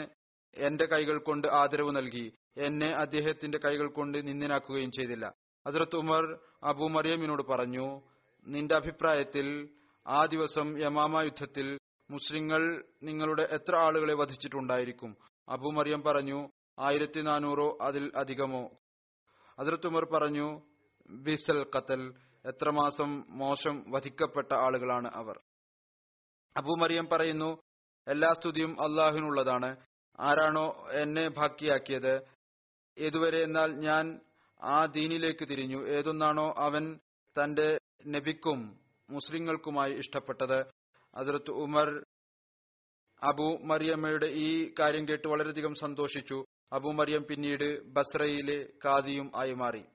[0.53, 2.27] എന്റെ കൈകൾ കൊണ്ട് ആദരവ് നൽകി.
[2.58, 5.25] എന്നെ അദ്ദേഹത്തിന്റെ കൈകൾ കൊണ്ട് നിന്ദനാക്കുകയും ചെയ്തില്ല.
[5.67, 8.01] ഹസ്രത്ത് ഉമർ അബു മറിയമിനോട് പറഞ്ഞു
[8.47, 9.69] നിന്റെ അഭിപ്രായത്തിൽ
[10.08, 11.77] ആ ദിവസം യമാമ യുദ്ധത്തിൽ
[12.12, 15.17] മുസ്ലിങ്ങൾ നിങ്ങളുടെ എത്ര ആളുകളെ വധിച്ചിട്ടുണ്ടായിരിക്കും?
[15.49, 16.49] അബു മറിയം പറഞ്ഞു
[16.80, 18.69] ആയിരത്തി നാനൂറോ അതിൽ അധികമോ.
[19.60, 20.62] ഹസ്രത്ത് ഉമർ പറഞ്ഞു
[21.10, 22.13] ബിസൽ ഖത്തൽ
[22.45, 25.39] എത്ര മാസം മോശം വധിക്കപ്പെട്ട ആളുകളാണ് അവർ.
[26.58, 27.58] അബു മറിയം പറയുന്നു
[28.08, 29.75] എല്ലാ സ്തുതിയും അള്ളാഹുവിനുള്ളതാണ്.
[30.19, 32.27] ആരാണോ എന്നെ ബാക്കിയാക്കിയത്
[32.97, 34.19] ഇതുവരെ എന്നാൽ ഞാൻ
[34.62, 35.88] ആ ദീനിലേക്ക് തിരിഞ്ഞു.
[35.88, 37.00] ഏതൊന്നാണോ അവൻ
[37.43, 40.65] തന്റെ നബിക്കും മുസ്ലിങ്ങൾക്കുമായി ഇഷ്ടപ്പെട്ടത്.
[41.15, 42.06] അതിർത്ത് ഉമർ
[43.24, 46.46] അബു മറിയമ്മയുടെ ഈ കാര്യം കേട്ട് വളരെയധികം സന്തോഷിച്ചു.
[46.74, 49.86] അബു മറിയം പിന്നീട് ബസ്രയിലെ കാദിയും ആയി മാറി.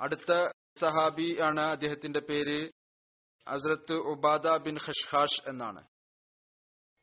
[0.00, 2.70] അടുത്ത സഹാബി ആണ് അദ്ദേഹത്തിന്റെ പേര്
[3.48, 5.86] അസ്രത്ത് ഉബാദ ബിൻ ഖഷ്ഖാഷ് എന്നാണ്.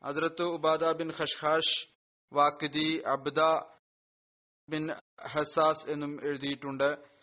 [0.02, 1.88] അസ്രത്ത് ഉബാദ ബിൻ ഖഷ്ഖാഷ്
[2.32, 3.40] വാക്കിദി അബ്ദ
[4.68, 4.92] ബിൻ
[5.26, 7.18] ഹസാസ് എന്നും എഴുതിയിട്ടുണ്ട്.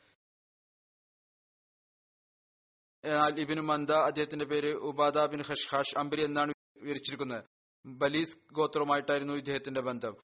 [3.40, 7.44] ഇബിൻ മന്ദ അദ്ദേഹത്തിന്റെ പേര് ഉബാദ ബിൻ ഹഷ്ഹാഷ് അംബരി എന്നാണ് വിവരിച്ചിരിക്കുന്നത്.
[7.86, 10.16] ബലീസ് ഗോത്രവുമായിട്ടായിരുന്നു ഇദ്ദേഹത്തിന്റെ ബന്ധം.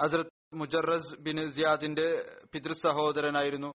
[0.00, 2.06] ഹസ്രത് മുജറസ് ബിൻ സിയാദിന്റെ
[2.52, 3.72] പിതൃ സഹോദരനായിരുന്നു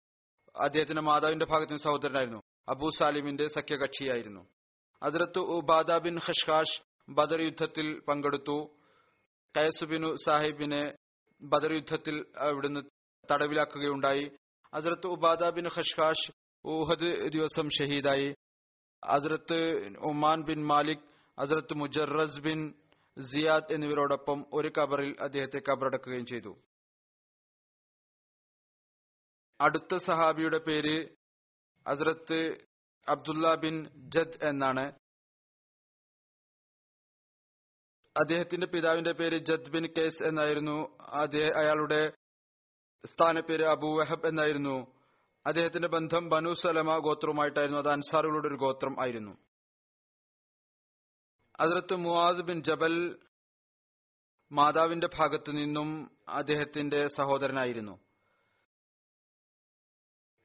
[0.60, 2.40] അദ്ദേഹത്തിന്റെ മാതാവിന്റെ ഭാഗത്തിന് സഹോദരനായിരുന്നു.
[2.68, 4.42] അബൂ സാലിമിന്റെ സഖ്യകക്ഷിയായിരുന്നു.
[5.02, 8.58] അസ്രത്ത് ഉബാദ ബിൻ ഖഷ്ഖാഷ് ബദർ യുദ്ധത്തിൽ പങ്കെടുത്തു.
[9.54, 10.82] കയസുബിനു സാഹിബിനെ
[11.42, 12.80] ബദർ യുദ്ധത്തിൽ അവിടുന്ന്
[13.32, 14.30] തടവിലാക്കുകയുണ്ടായി.
[14.74, 16.32] അസരത്ത് ഉബാദ ബിൻ ഖഷ്ഖാഷ്
[16.66, 18.34] ഊഹദ് ദിവസം ഷഹീദായി.
[19.04, 19.58] അസരത്ത്
[19.98, 21.04] ഉമാൻ ബിൻ മാലിക്
[21.38, 22.74] അസരത്ത് മുജറസ് ബിൻ
[23.20, 26.56] സിയാദ് എന്നിവരോടൊപ്പം ഒരു കബറിൽ അദ്ദേഹത്തെ കബറടക്കുകയും ചെയ്തു.
[29.60, 31.08] അടുത്ത സഹാബിയുടെ പേര്
[31.86, 32.68] അസരത്ത്
[33.08, 34.92] അബ്ദുല്ല ബിൻ ജദ് എന്നാണ്.
[38.16, 40.98] അദ്ദേഹത്തിന്റെ പിതാവിന്റെ പേര് ജദ് ബിൻ കേസ് എന്നായിരുന്നു.
[41.56, 42.12] അയാളുടെ
[43.06, 45.02] സ്ഥാനപ്പേര് അബു വഹബ് എന്നായിരുന്നു.
[45.46, 47.78] അദ്ദേഹത്തിന്റെ ബന്ധം ബനു സലമ ഗോത്രവുമായിട്ടായിരുന്നു.
[47.78, 49.38] അത് അൻസാറുകളുടെ ഒരു ഗോത്രം ആയിരുന്നു.
[51.60, 53.18] അതിർത്ത് മുവാദ് ബിൻ ജബൽ
[54.52, 57.98] മാതാവിന്റെ ഭാഗത്തു നിന്നും അദ്ദേഹത്തിന്റെ സഹോദരനായിരുന്നു.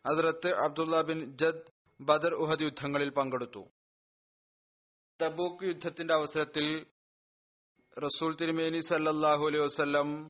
[0.05, 3.69] അതിർത്ത് Abdullah bin Jad Badr Uhud യുദ്ധങ്ങളിൽ പങ്കെടുത്തു.
[5.21, 6.85] തബൂക്ക് യുദ്ധത്തിന്റെ അവസരത്തിൽ
[8.03, 10.29] റസൂൽ തിരുമേനി സല്ലാഹു അലൈഹി വസ്ലം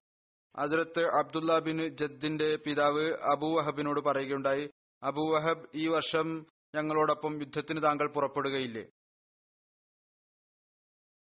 [0.60, 4.70] ഹസ്രത്ത് അബ്ദുല്ല ബിൻ ജദ്ദിന്റെ പിതാവ് അബൂ വഹബിനോട് പറയുകയുണ്ടായി
[5.04, 8.82] അബൂ വഹബ് ഈ വർഷം ഞങ്ങളോടൊപ്പം യുദ്ധത്തിന് താങ്കൾ പുറപ്പെടുകയില്ലേ?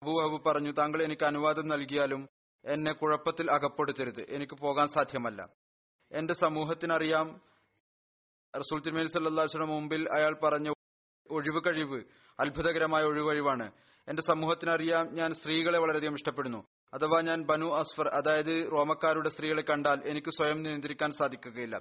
[0.04, 2.28] അബൂ വഹബ് പറഞ്ഞു താങ്കൾ എനിക്ക് അനുവാദം നൽകിയാലും
[2.66, 4.22] എന്നെ കുഴപ്പത്തിൽ അകപ്പെടുത്തരുത്.
[4.30, 5.50] എനിക്ക് പോകാൻ സാധ്യമല്ല.
[6.12, 7.42] എന്റെ സമൂഹത്തിനറിയാം.
[8.58, 10.74] റസൂൽ തിരുമേനി സല്ലാസ്യുടെ മുമ്പിൽ അയാൾ പറഞ്ഞ
[11.32, 12.04] ഒഴിവ് കഴിവ്
[12.40, 13.72] അത്ഭുതകരമായ ഒഴിവഴിവാണ്.
[14.08, 16.68] എന്റെ സമൂഹത്തിനറിയാം ഞാൻ സ്ത്രീകളെ വളരെയധികം ഇഷ്ടപ്പെടുന്നു.
[16.94, 21.78] അഥവാ ഞാൻ ബനു അസ്ഫർ അതായത് റോമക്കാരുടെ സ്ത്രീകളെ കണ്ടാൽ എനിക്ക് സ്വയം നിയന്ത്രിക്കാൻ സാധിക്കുകയില്ല.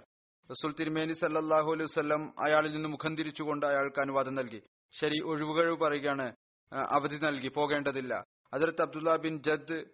[0.50, 4.62] റസൂൽ തിരുമേനി സല്ലാഹു അലൈഹി വസ്ലം അയാളിൽ നിന്ന് മുഖം തിരിച്ചുകൊണ്ട് അയാൾക്ക് അനുവാദം നൽകി.
[4.92, 6.34] ശരി ഒഴിവുകഴിവ് പറയുകയാണ്.
[6.72, 8.24] അവധി നൽകി പോകേണ്ടതില്ല.
[8.54, 9.84] അതിർത്ത് അബ്ദുല്ല ബിൻ ജദ്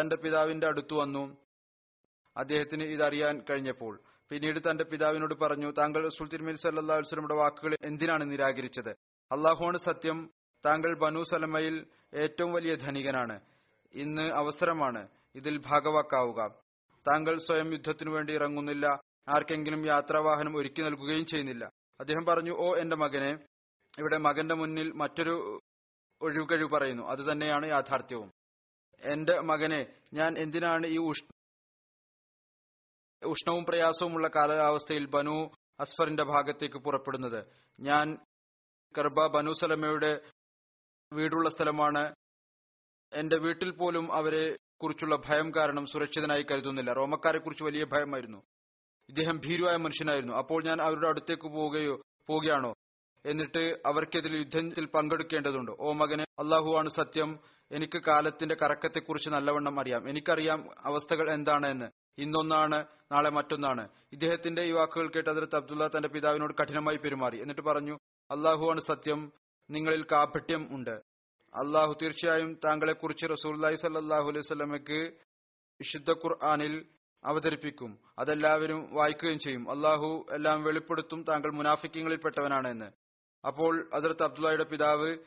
[0.00, 1.36] തന്റെ പിതാവിന്റെ അടുത്തു വന്നു.
[2.36, 4.00] അദ്ദേഹത്തിന് ഇതറിയാൻ കഴിഞ്ഞപ്പോൾ.
[4.30, 9.09] പിന്നീട് തന്റെ പിതാവിനോട് പറഞ്ഞു താങ്കൾ റസൂൽ തിരുമേനി സല്ലാ വസ്ലമിയുടെ വാക്കുകൾ എന്തിനാണ് നിരാകരിച്ചത്?
[9.32, 10.30] അള്ളാഹുവാണ് സത്യം.
[10.64, 13.40] താങ്കൾ ബനു സലമയിൽ ഏറ്റവും വലിയ ധനികനാണ്.
[13.94, 16.48] ഇന്ന് അവസരമാണ് ഇതിൽ ഭാഗവാക്കാവുക.
[17.10, 18.86] താങ്കൾ സ്വയം യുദ്ധത്തിനു വേണ്ടി ഇറങ്ങുന്നില്ല.
[19.28, 21.64] ആർക്കെങ്കിലും യാത്രാവാഹനം ഒരുക്കി നൽകുകയും ചെയ്യുന്നില്ല.
[22.00, 23.38] അദ്ദേഹം പറഞ്ഞു ഓ എന്റെ മകനെ.
[23.98, 25.60] ഇവിടെ മകന്റെ മുന്നിൽ മറ്റൊരു
[26.22, 27.02] ഒഴിവുകഴിവ് പറയുന്നു.
[27.02, 28.32] അത് തന്നെയാണ് യാഥാർത്ഥ്യവും.
[29.12, 31.24] എന്റെ മകനെ ഞാൻ എന്തിനാണ് ഈ ഉഷ്
[33.24, 37.46] ഉഷ്ണവും പ്രയാസവുമുള്ള കാലാവസ്ഥയിൽ ബനു അസ്ഫറിന്റെ ഭാഗത്തേക്ക് പുറപ്പെടുന്നത്?
[37.80, 38.18] ഞാൻ
[38.98, 40.20] കർബ ബനു സലമയുടെ
[41.12, 42.14] വീടുള്ള സ്ഥലമാണ്.
[43.12, 46.92] എന്റെ വീട്ടിൽ പോലും അവരെ കുറിച്ചുള്ള ഭയം കാരണം സുരക്ഷിതനായി കരുതുന്നില്ല.
[46.92, 48.42] റോമക്കാരെ കുറിച്ച് വലിയ ഭയമായിരുന്നു.
[49.08, 50.34] ഇദ്ദേഹം ഭീരുവായ മനുഷ്യനായിരുന്നു.
[50.34, 52.74] അപ്പോൾ ഞാൻ അവരുടെ അടുത്തേക്ക് പോവുകയോ പോവുകയാണോ?
[53.26, 55.72] എന്നിട്ട് അവർക്കെതിരെ യുദ്ധത്തിൽ പങ്കെടുക്കേണ്ടതുണ്ട്.
[55.80, 57.38] ഓ മകനെ അള്ളാഹുവാണ് സത്യം.
[57.72, 60.08] എനിക്ക് കാലത്തിന്റെ കറക്കത്തെക്കുറിച്ച് നല്ലവണ്ണം അറിയാം.
[60.08, 63.88] എനിക്കറിയാം അവസ്ഥകൾ എന്താണ് എന്ന് ഇന്നൊന്നാണ് നാളെ മറ്റൊന്നാണ്.
[64.12, 67.42] ഇദ്ദേഹത്തിന്റെ ഈ വാക്കുകൾ കേട്ട് അതിർത്ത് അബ്ദുള്ള തന്റെ പിതാവിനോട് കഠിനമായി പെരുമാറി.
[67.42, 67.98] എന്നിട്ട് പറഞ്ഞു
[68.30, 69.32] അള്ളാഹുവാണ് സത്യം
[69.70, 71.02] നിങ്ങളിൽ കാപട്യം ഉണ്ട്.
[71.54, 75.12] അള്ളാഹു തീർച്ചയായും താങ്കളെക്കുറിച്ച് റസൂല്ലായി സല്ലാഹു അലൈഹി സ്വലമയ്ക്ക്
[75.80, 76.86] വിശുദ്ധ ഖുർആാനിൽ
[77.24, 77.98] അവതരിപ്പിക്കും.
[78.18, 79.70] അതെല്ലാവരും വായിക്കുകയും ചെയ്യും.
[79.70, 82.92] അള്ളാഹു എല്ലാം വെളിപ്പെടുത്തും താങ്കൾ മുനാഫിക്കങ്ങളിൽപ്പെട്ടവനാണ് എന്ന്
[83.46, 85.18] അപ്പോൾ അതിർത്ത് അബ്ദുള്ളയുടെ പിതാവ്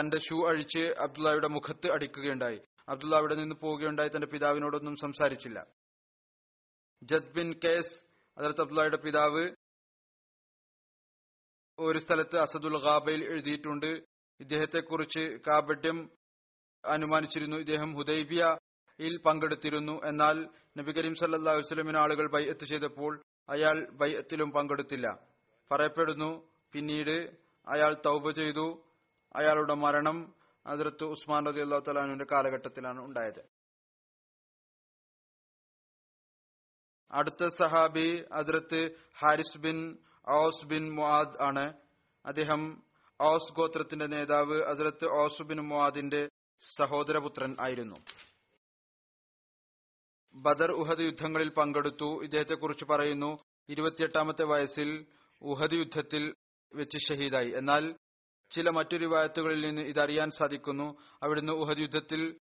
[0.00, 2.60] തന്റെ ഷൂ അഴിച്ച് അബ്ദുള്ളയുടെ മുഖത്ത് അടിക്കുകയുണ്ടായി.
[2.88, 4.08] അബ്ദുള്ള അവിടെ നിന്ന് പോവുകയുണ്ടായി.
[4.08, 5.66] തന്റെ പിതാവിനോടൊന്നും സംസാരിച്ചില്ല.
[7.02, 8.04] ജദ്ബിൻ കേസ്
[8.38, 9.50] അതിർത്ത് അബ്ദുള്ളയുടെ പിതാവ്
[11.78, 13.90] ഒരു സ്ഥലത്ത് അസദുൽ ഖാബയിൽ എഴുതിയിട്ടുണ്ട്.
[14.40, 15.98] ഇദ്ദേഹത്തെക്കുറിച്ച് കാപഡ്യം
[16.84, 17.56] അനുമാനിച്ചിരുന്നു.
[17.64, 19.94] ഇദ്ദേഹം ഹുദൈബിയയിൽ പങ്കെടുത്തിരുന്നു.
[20.10, 20.36] എന്നാൽ
[20.78, 23.12] നബി കരീം സല്ലല്ലാഹു അലൈഹി വസല്ലമിന് ആളുകൾ ബൈഅത്ത് ചെയ്തപ്പോൾ
[23.54, 25.06] അയാൾ ബൈഅത്തിലും പങ്കെടുത്തില്ല.
[25.70, 26.30] പറയപ്പെടുന്നു
[26.74, 27.16] പിന്നീട്
[27.66, 28.66] അയാൾ തൗബ ചെയ്തു.
[29.34, 30.18] അയാളുടെ മരണം
[30.66, 33.42] അതിർത്ത് ഉസ്മാൻ റതി അള്ളാഹു തലാനുവിന്റെ കാലഘട്ടത്തിലാണ് ഉണ്ടായത്.
[37.10, 38.08] അടുത്ത സഹാബി
[38.40, 38.80] അതിർത്ത്
[39.20, 39.78] Harith bin
[40.30, 41.72] Aus bin Muadh ആണ്.
[42.26, 42.82] അദ്ദേഹം
[43.22, 46.28] ഔസ് ഗോത്രത്തിന്റെ നേതാവ് ഹസ്രത്ത് ഔസ് ബിൻ മുആദിന്റെ
[46.78, 47.96] സഹോദരപുത്രൻ ആയിരുന്നു.
[50.34, 52.22] ബദർ ഉഹദ് യുദ്ധങ്ങളിൽ പങ്കെടുത്തു.
[52.22, 53.38] ഇദ്ദേഹത്തെക്കുറിച്ച് പറയുന്നു
[53.68, 55.06] ഇരുപത്തിയെട്ടാമത്തെ വയസ്സിൽ
[55.42, 56.34] ഉഹദ് യുദ്ധത്തിൽ
[56.74, 57.52] വെച്ച് ഷഹീദായി.
[57.56, 57.96] എന്നാൽ
[58.50, 60.98] ചില മറ്റു റിവായത്തുകളിൽ നിന്ന് ഇതറിയാൻ സാധിക്കുന്നു.
[61.22, 62.38] അവിടുന്ന് ഉഹദ് യുദ്ധത്തിൽ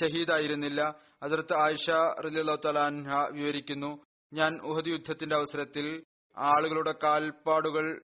[0.00, 0.94] ഷഹീദായിരുന്നില്ല.
[1.22, 1.90] അതിർത്ത് ആയിഷ
[2.64, 6.04] തലാൻഹ വിവരിക്കുന്നു ഞാൻ ഉഹദ് യുദ്ധത്തിന്റെ അവസരത്തിൽ
[6.38, 8.02] ആളുകളുടെ കാൽപ്പാടുകൾ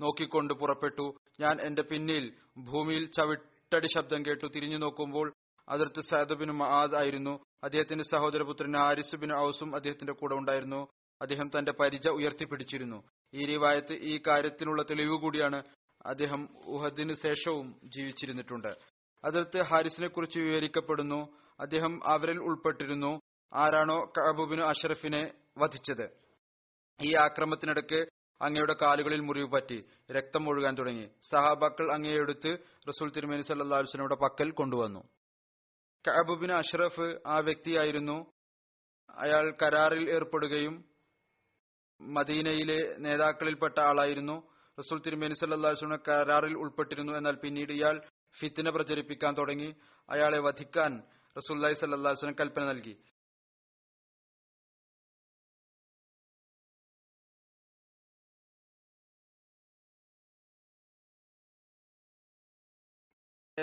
[0.00, 1.18] നോക്കിക്കൊണ്ട് പുറപ്പെട്ടു.
[1.40, 4.46] ഞാൻ എന്റെ പിന്നിൽ ഭൂമിയിൽ ചവിട്ടടി ശബ്ദം കേട്ടു.
[4.46, 5.32] തിരിഞ്ഞു നോക്കുമ്പോൾ
[5.68, 7.40] അതിർത്ത് സയദബിൻ മഹാദ് ആയിരുന്നു.
[7.64, 10.88] അദ്ദേഹത്തിന്റെ സഹോദരപുത്രൻ ആരിസ് ബിൻ ഔസും അദ്ദേഹത്തിന്റെ കൂടെ ഉണ്ടായിരുന്നു.
[11.22, 13.02] അദ്ദേഹം തന്റെ പരിച ഉയർത്തിപ്പിടിച്ചിരുന്നു.
[13.34, 15.62] ഈ റിവായത്ത് ഈ കാര്യത്തിനുള്ള തെളിവ് കൂടിയാണ്
[16.06, 18.76] അദ്ദേഹം ഉഹദിന് ശേഷവും ജീവിച്ചിരുന്നിട്ടുണ്ട്.
[19.24, 21.38] അതിർത്ത് ഹാരിസിനെ കുറിച്ച് വിവരിക്കപ്പെടുന്നു.
[21.60, 23.20] അദ്ദേഹം അവരിൽ ഉൾപ്പെട്ടിരുന്നു.
[23.54, 26.27] ആരാണോ കബുബിന് അഷറഫിനെ വധിച്ചത്.
[27.00, 28.08] ഈ ആക്രമത്തിനിടയ്ക്ക്
[28.42, 31.06] അങ്ങയുടെ കാലുകളിൽ മുറിവ് പറ്റി രക്തം ഒഴുകാൻ തുടങ്ങി.
[31.30, 32.58] സഹാബാക്കൾ അങ്ങയെ എടുത്ത്
[32.88, 35.00] റസൂൽ തിരുമേനി സല്ലാ വസ്ലമിയുടെ പക്കൽ കൊണ്ടുവന്നു.
[36.08, 38.32] കഅബുബിൻ അഷ്റഫ് ആ വ്യക്തിയായിരുന്നു.
[39.10, 40.84] അയാൾ കരാറിൽ ഏർപ്പെടുകയും
[42.00, 44.36] മദീനയിലെ നേതാക്കളിൽപ്പെട്ട ആളായിരുന്നു.
[44.78, 47.12] റസൂൽ തിരുമേനി സല്ലാസ്ലിനെ കരാറിൽ ഉൾപ്പെട്ടിരുന്നു.
[47.12, 48.00] എന്നാൽ പിന്നീട് ഇയാൾ
[48.40, 49.74] ഫിത്തിനെ പ്രചരിപ്പിക്കാൻ തുടങ്ങി.
[50.10, 51.02] അയാളെ വധിക്കാൻ
[51.36, 52.98] റസൂല്ലായി സല്ലാസ്ലിന് കൽപ്പന നൽകി.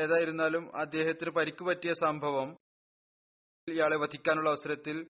[0.06, 2.58] ഏതായിരുന്നാലും അദ്ദേഹത്തിന് പരിക്ക് പറ്റിയ സംഭവം
[3.68, 5.08] ഇയാളെ വധിക്കാനുള്ള അവസരത്തിൽ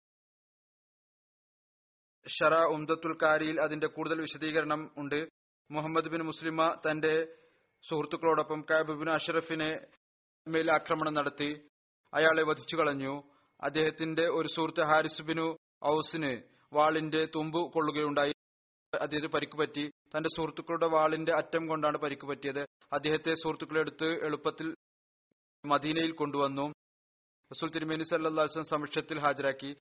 [2.27, 5.29] ഷറ ഉംദത്തുൽ കാരിയിൽ അതിന്റെ കൂടുതൽ വിശദീകരണം ഉണ്ട്.
[5.71, 7.35] മുഹമ്മദ് ബിൻ മുസ്ലിമ തന്റെ
[7.89, 9.87] സുഹൃത്തുക്കളോടൊപ്പം കാബ് ബിൻ അഷറഫിനെ
[10.47, 11.67] മേൽ ആക്രമണം നടത്തി.
[12.13, 13.23] അയാളെ വധിച്ചു കളഞ്ഞു.
[13.61, 16.41] അദ്ദേഹത്തിന്റെ ഒരു സുഹൃത്ത് ഹാരിസ് ബിനു ഔസിന്
[16.73, 18.33] വാളിന്റെ തുമ്പ് കൊള്ളുകയുണ്ടായി.
[19.01, 19.91] അദ്ദേഹത്തിന് പരിക്ക് പറ്റി.
[20.17, 22.61] തന്റെ സുഹൃത്തുക്കളുടെ വാളിന്റെ അറ്റം കൊണ്ടാണ് പരിക്ക് പറ്റിയത്.
[22.93, 24.75] അദ്ദേഹത്തെ സുഹൃത്തുക്കളെടുത്ത് എളുപ്പത്തിൽ
[25.65, 26.73] മദീനയിൽ കൊണ്ടുവന്നു.
[27.51, 29.77] റസൂൽ തിരുമേനി സല്ലാസ്ലം സമക്ഷത്തിൽ ഹാജരാക്കി.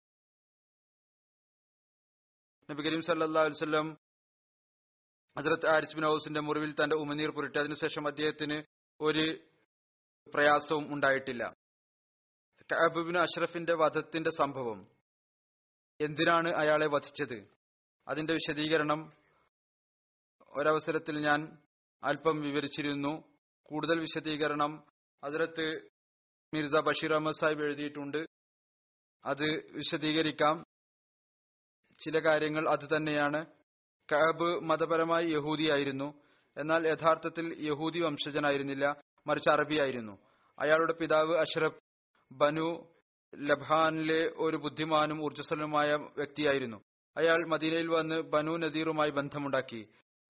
[2.70, 3.96] നബി കരീം സല്ലാ വസ്ലം
[5.38, 7.58] ഹസരത്ത് ആരിസ് ബിൻ ഹൌസിന്റെ മുറിവിൽ തന്റെ ഉമനീർ പുരട്ടി.
[7.58, 8.62] അതിനുശേഷം അദ്ദേഹത്തിന്
[9.00, 9.48] ഒരു
[10.34, 11.54] പ്രയാസവും ഉണ്ടായിട്ടില്ല.
[12.72, 14.86] കഅബുബിൻ അഷ്റഫിന്റെ വധത്തിന്റെ സംഭവം.
[16.00, 17.48] എന്തിനാണ് അയാളെ വധിച്ചത്?
[18.08, 19.10] അതിന്റെ വിശദീകരണം
[20.40, 21.58] ഒരവസരത്തിൽ ഞാൻ
[22.04, 23.22] അല്പം വിവരിച്ചിരുന്നു.
[23.62, 24.84] കൂടുതൽ വിശദീകരണം
[25.24, 25.88] ഹസരത്ത്
[26.54, 28.26] മിർസ ബഷീർ അഹമ്മദ് സാഹിബ് എഴുതിയിട്ടുണ്ട്.
[29.24, 30.64] അത് വിശദീകരിക്കാം.
[31.98, 33.46] ചില കാര്യങ്ങൾ അത് തന്നെയാണ്.
[34.12, 36.14] കഅബ് മതപരമായി യഹൂദിയായിരുന്നു
[36.56, 40.18] എന്നാൽ യഥാർത്ഥത്തിൽ യഹൂദി വംശജനായിരുന്നില്ല മറിച്ച് അറബിയായിരുന്നു
[40.58, 41.80] അയാളുടെ പിതാവ് അഷ്റഫ്
[42.32, 42.94] ബനു
[43.34, 46.82] ലബാനിലെ ഒരു ബുദ്ധിമാനും ഊർജസ്വലനുമായ വ്യക്തിയായിരുന്നു.
[47.16, 49.88] അയാൾ മദീനയിൽ വന്ന് ബനു നദീറുമായി ബന്ധമുണ്ടാക്കി.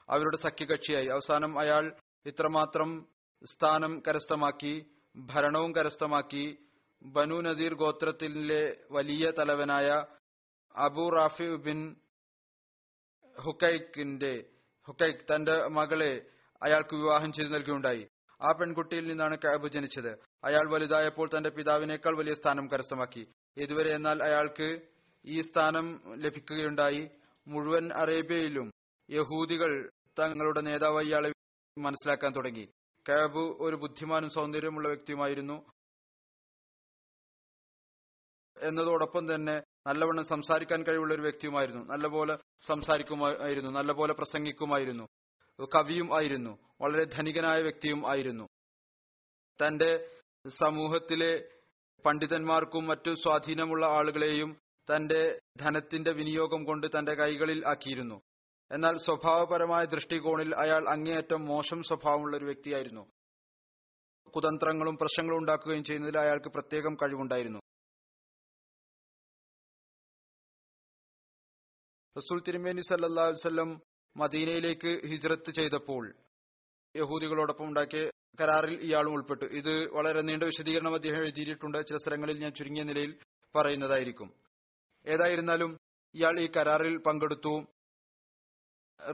[0.09, 1.07] അവരുടെ സഖ്യകക്ഷിയായി.
[1.07, 3.09] അവസാനം അയാൾ ഇത്രമാത്രം
[3.47, 6.59] സ്ഥാനം കരസ്ഥമാക്കി ഭരണവും കരസ്ഥമാക്കി
[7.03, 10.05] ബനു നദീർ ഗോത്രത്തിലെ വലിയ തലവനായ
[10.77, 11.97] അബു റാഫി ബിൻ
[13.39, 14.45] ഹുക്കൈക്കിന്റെ
[14.87, 16.27] ഹുക്കൈക്ക് തന്റെ മകളെ
[16.63, 18.09] അയാൾക്ക് വിവാഹം ചെയ്തു നൽകുകയുണ്ടായി.
[18.43, 20.19] ആ പെൺകുട്ടിയിൽ നിന്നാണ് കഅബ് ജനിച്ചത്.
[20.45, 23.27] അയാൾ വലുതായപ്പോൾ തന്റെ പിതാവിനേക്കാൾ വലിയ സ്ഥാനം കരസ്ഥമാക്കി.
[23.57, 24.81] ഇതുവരെ എന്നാൽ അയാൾക്ക്
[25.25, 27.11] ഈ സ്ഥാനം ലഭിക്കുകയുണ്ടായി.
[27.49, 28.71] മുഴുവൻ അറേബ്യയിലും
[29.11, 31.33] യഹൂദികൾ തങ്ങളുടെ നേതാവ് ഇയാളെ
[31.79, 32.69] മനസ്സിലാക്കാൻ തുടങ്ങി.
[33.09, 35.73] കഅബ് ഒരു ബുദ്ധിമാനും സൗന്ദര്യമുള്ള വ്യക്തിയുമായിരുന്നു.
[38.57, 41.85] എന്നതോടൊപ്പം തന്നെ നല്ലവണ്ണം സംസാരിക്കാൻ കഴിവുള്ള ഒരു വ്യക്തിയുമായിരുന്നു.
[41.85, 43.71] നല്ലപോലെ സംസാരിക്കുമായിരുന്നു.
[43.71, 45.09] നല്ലപോലെ പ്രസംഗിക്കുമായിരുന്നു.
[45.75, 46.59] കവിയും ആയിരുന്നു.
[46.81, 48.49] വളരെ ധനികനായ വ്യക്തിയും ആയിരുന്നു.
[49.65, 50.09] തന്റെ
[50.49, 51.49] സമൂഹത്തിലെ
[52.07, 54.57] പണ്ഡിതന്മാർക്കും മറ്റു സ്വാധീനമുള്ള ആളുകളെയും
[54.95, 58.23] തന്റെ ധനത്തിന്റെ വിനിയോഗം കൊണ്ട് തന്റെ കൈകളിൽ ആക്കിയിരുന്നു.
[58.73, 63.11] എന്നാൽ സ്വഭാവപരമായ ദൃഷ്ടികോണിൽ അയാൾ അങ്ങേയറ്റം മോശം സ്വഭാവമുള്ള ഒരു വ്യക്തിയായിരുന്നു.
[64.31, 67.59] കുതന്ത്രങ്ങളും പ്രശ്നങ്ങളും ഉണ്ടാക്കുകയും ചെയ്യുന്നതിൽ അയാൾക്ക് പ്രത്യേകം കഴിവുണ്ടായിരുന്നു.
[72.19, 73.83] റസൂൽ തിരുമേനി സല്ലാ വല്ലം
[74.17, 76.15] മദീനയിലേക്ക് ഹിജ്രത്ത് ചെയ്തപ്പോൾ
[76.97, 79.45] യഹൂദികളോടൊപ്പം ഉണ്ടാക്കിയ കരാറിൽ ഇയാളും ഉൾപ്പെട്ടു.
[79.45, 81.79] ഇത് വളരെ നീണ്ട വിശദീകരണം അദ്ദേഹം എഴുതിയിട്ടുണ്ട്.
[81.79, 83.19] ചില സ്ഥലങ്ങളിൽ ഞാൻ ചുരുങ്ങിയ നിലയിൽ
[83.57, 84.33] പറയുന്നതായിരിക്കും.
[85.07, 85.79] ഏതായിരുന്നാലും
[86.15, 87.67] ഇയാൾ ഈ കരാറിൽ പങ്കെടുത്തു.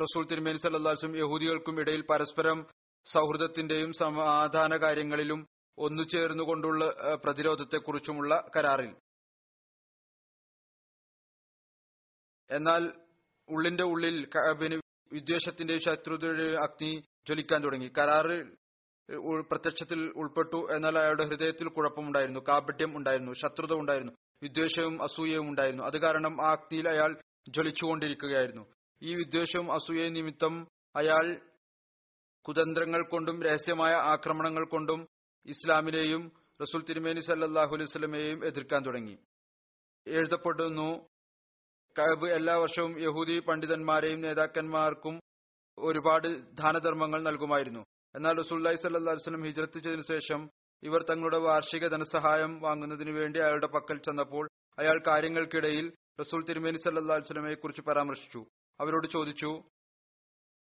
[0.03, 2.59] റസൂൽ തിരുമേനി സല്ലാസും യഹൂദികൾക്കും ഇടയിൽ പരസ്പരം
[3.07, 5.41] സൗഹൃദത്തിന്റെയും സമാധാന കാര്യങ്ങളിലും
[5.79, 6.83] ഒന്നു ചേർന്നുകൊണ്ടുള്ള
[7.25, 8.93] പ്രതിരോധത്തെക്കുറിച്ചുമുള്ള കരാറിൽ.
[12.51, 12.83] എന്നാൽ
[13.49, 14.77] ഉള്ളിന്റെ ഉള്ളിൽ കഅബിന്
[15.13, 16.93] വിദ്വേഷത്തിന്റെയും ശത്രുതയുടെയും അഗ്നി
[17.29, 17.89] ജ്വലിക്കാൻ തുടങ്ങി.
[17.99, 18.41] കരാറിൽ
[19.51, 25.85] പ്രത്യക്ഷത്തിൽ ഉൾപ്പെട്ടു എന്നാൽ അയാളുടെ ഹൃദയത്തിൽ കുഴപ്പമുണ്ടായിരുന്നു കാപട്യം ഉണ്ടായിരുന്നു ശത്രുത ഉണ്ടായിരുന്നു വിദ്വേഷവും അസൂയയും ഉണ്ടായിരുന്നു.
[25.91, 27.11] അത് കാരണം ആ അഗ്നിയിൽ അയാൾ
[27.55, 28.65] ജ്വലിച്ചുകൊണ്ടിരിക്കുകയായിരുന്നു.
[29.03, 31.41] ഈ വിദ്വേഷവും അസൂയ നിമിത്തം അയാൾ
[32.45, 35.07] കുതന്ത്രങ്ങൾ കൊണ്ടും രഹസ്യമായ ആക്രമണങ്ങൾ കൊണ്ടും
[35.47, 36.23] ഇസ്ലാമിനെയും
[36.63, 39.17] റസൂൽ തിരുമേനി സല്ലാഹു അലൈഹി സ്വലമയെയും എതിർക്കാൻ തുടങ്ങി.
[40.07, 40.89] എഴുതപ്പെടുന്നു
[41.99, 45.21] കഅബ് എല്ലാ വർഷവും യഹൂദി പണ്ഡിതന്മാരെയും നേതാക്കന്മാർക്കും
[45.79, 46.29] ഒരുപാട്
[46.61, 47.83] ദാനധർമ്മങ്ങൾ നൽകുമായിരുന്നു.
[48.15, 50.49] എന്നാൽ റസൂല്ലി സല്ലാ വസ്ലം ഹിജ്രത്ത് ചെയ്തതിനു ശേഷം
[50.83, 55.87] ഇവർ തങ്ങളുടെ വാർഷിക ധനസഹായം വാങ്ങുന്നതിനു വേണ്ടി അയാളുടെ പക്കൽ ചെന്നപ്പോൾ അയാൾ കാര്യങ്ങൾക്കിടയിൽ
[56.21, 58.47] റസൂൽ തിരുമേനി സല്ലാ വസ്ലമയെ കുറിച്ച് പരാമർശിച്ചു.
[58.81, 59.63] അവരോട് ചോദിച്ചു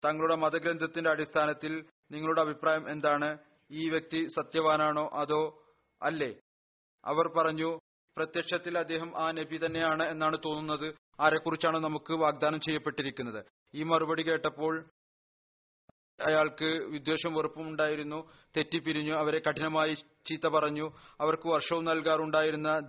[0.05, 3.37] തങ്ങളുടെ മതഗ്രന്ഥത്തിന്റെ അടിസ്ഥാനത്തിൽ നിങ്ങളുടെ അഭിപ്രായം എന്താണ്?
[3.71, 5.63] ഈ വ്യക്തി സത്യവാനാണോ അതോ
[6.01, 6.35] അല്ലേ?
[7.05, 7.79] അവർ പറഞ്ഞു
[8.17, 10.95] പ്രത്യക്ഷത്തിൽ അദ്ദേഹം ആ നബി തന്നെയാണ് എന്നാണ് തോന്നുന്നത്.
[11.19, 13.45] ആരെക്കുറിച്ചാണ് നമുക്ക് വാഗ്ദാനം ചെയ്യപ്പെട്ടിരിക്കുന്നത്?
[13.73, 14.89] ഈ മറുപടി കേട്ടപ്പോൾ
[16.27, 18.31] അയാൾക്ക് വിദ്വേഷം വെറുപ്പും ഉണ്ടായിരുന്നു.
[18.57, 19.13] തെറ്റിപ്പിരിഞ്ഞു.
[19.13, 20.91] അവരെ കഠിനമായി ചീത്ത പറഞ്ഞു.
[21.21, 22.79] അവർക്ക് വർഷവും നൽകാറുണ്ടായിരുന്ന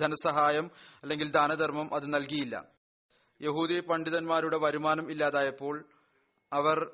[0.00, 0.70] ധനസഹായം
[1.02, 2.79] അല്ലെങ്കിൽ ദാനധർമ്മം അത് നൽകിയില്ല.
[3.42, 5.84] യഹൂദി പണ്ഡിതന്മാരുടെ വരുമാനം ഇല്ലാതായപ്പോൾ
[6.52, 6.90] അവർ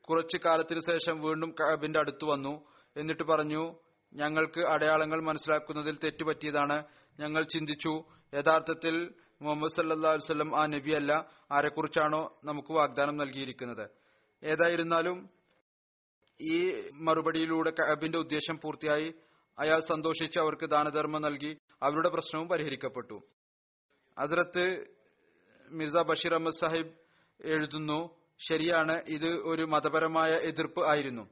[0.00, 2.64] കുറച്ചു കാലത്തിനു ശേഷം വീണ്ടും കഅബിന്റെ അടുത്തു വന്നു.
[2.96, 3.74] എന്നിട്ട് പറഞ്ഞു
[4.14, 6.84] ഞങ്ങൾക്ക് അടയാളങ്ങൾ മനസ്സിലാക്കുന്നതിൽ തെറ്റുപറ്റിയതാണ്.
[7.20, 8.04] ഞങ്ങൾ ചിന്തിച്ചു
[8.34, 11.12] യഥാർത്ഥത്തിൽ മുഹമ്മദ് സല്ലാ വല്ലം ആ നബിയല്ല.
[11.52, 13.90] ആരെക്കുറിച്ചാണോ നമുക്ക് വാഗ്ദാനം നൽകിയിരിക്കുന്നത്?
[14.44, 15.30] ഏതായിരുന്നാലും
[16.40, 19.14] ഈ മറുപടിയിലൂടെ കഅബിന്റെ ഉദ്ദേശം പൂർത്തിയായി.
[19.58, 21.56] അയാൾ സന്തോഷിച്ച് അവർക്ക് ദാനധർമ്മം നൽകി.
[21.82, 23.22] അവരുടെ പ്രശ്നവും പരിഹരിക്കപ്പെട്ടു.
[24.20, 24.99] ഹസ്രത്ത്
[25.70, 26.92] മിർസ ബഷീർ അഹമ്മദ് സാഹിബ്
[27.40, 28.16] എഴുതുന്നു
[28.48, 31.30] ശരിയാണ് ഇത് ഒരു മതപരമായ എതിർപ്പ് ആയിരുന്നു.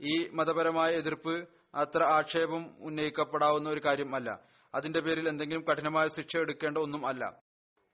[0.00, 4.40] ഈ മതപരമായ എതിർപ്പ് അത്ര ആക്ഷേപം ഉന്നയിക്കപ്പെടാവുന്ന ഒരു കാര്യം അല്ല.
[4.74, 7.40] അതിന്റെ പേരിൽ എന്തെങ്കിലും കഠിനമായ ശിക്ഷ എടുക്കേണ്ട ഒന്നും അല്ല.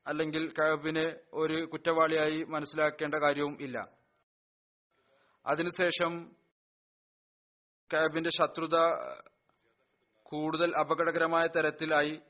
[0.07, 3.89] അല്ലെങ്കിൽ കഹബിനെ ഒരു കുറ്റവാളിയായി മനസ്സിലാക്കേണ്ട കാര്യവും ഇല്ല.
[5.47, 6.37] അതിനുശേഷം
[7.95, 8.77] കഹബിന്റെ ശത്രുത
[10.23, 12.21] കൂടുതൽ അപകടകരമായ തരത്തിലായി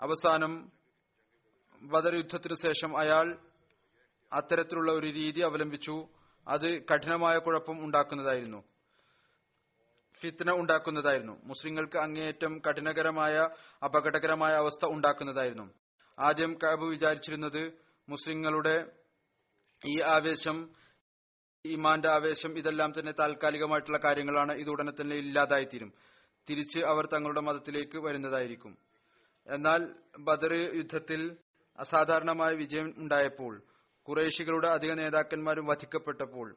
[0.00, 0.72] അവസാനം
[1.82, 3.38] ബദർ യുദ്ധത്തിനു ശേഷം അയാൾ
[4.32, 6.08] അത്തരത്തിലുള്ള ഒരു രീതി അവലംബിച്ചു.
[6.48, 8.64] അത് കഠിനമായ കുഴപ്പം ഉണ്ടാക്കുന്നതായിരുന്നു.
[10.20, 11.40] ഫിത്ന ഉണ്ടാക്കുന്നതായിരുന്നു.
[11.44, 13.48] മുസ്ലിങ്ങൾക്ക് അങ്ങേയറ്റം കഠിനകരമായ
[13.84, 15.74] അപകടകരമായ അവസ്ഥ ഉണ്ടാക്കുന്നതായിരുന്നു.
[16.18, 17.72] ആദ്യം കഅബ് വിചാരിച്ചിരുന്നത്
[18.08, 18.92] മുസ്ലിങ്ങളുടെ
[19.86, 20.70] ഈ ആവേശം
[21.64, 24.52] ഇമാന്റെ ആവേശം ഇതെല്ലാം തന്നെ താൽക്കാലികമായിട്ടുള്ള കാര്യങ്ങളാണ്.
[24.52, 25.92] ഇത് ഉടനെ തന്നെ ഇല്ലാതായിത്തീരും.
[26.50, 28.78] തിരിച്ച് അവർ തങ്ങളുടെ മതത്തിലേക്ക് വരുന്നതായിരിക്കും.
[29.46, 31.36] എന്നാൽ ബദർ യുദ്ധത്തിൽ
[31.78, 33.62] അസാധാരണമായ വിജയം ഉണ്ടായപ്പോൾ
[34.02, 36.56] കുറേശികളുടെ അധിക നേതാക്കന്മാരും വധിക്കപ്പെട്ടപ്പോൾ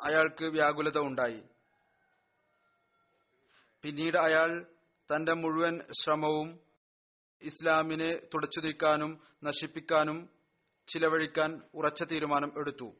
[0.00, 1.42] അയാൾക്ക് വ്യാകുലത ഉണ്ടായി.
[3.82, 4.66] പിന്നീട് അയാൾ
[5.10, 6.60] തന്റെ മുഴുവൻ ശ്രമവും
[7.42, 10.18] ഇസ്ലാമിനെ തുടച്ചു നീക്കാനും നശിപ്പിക്കാനും
[10.88, 12.96] ചിലവഴിക്കാൻ ഉറച്ച തീരുമാനം എടുത്തു.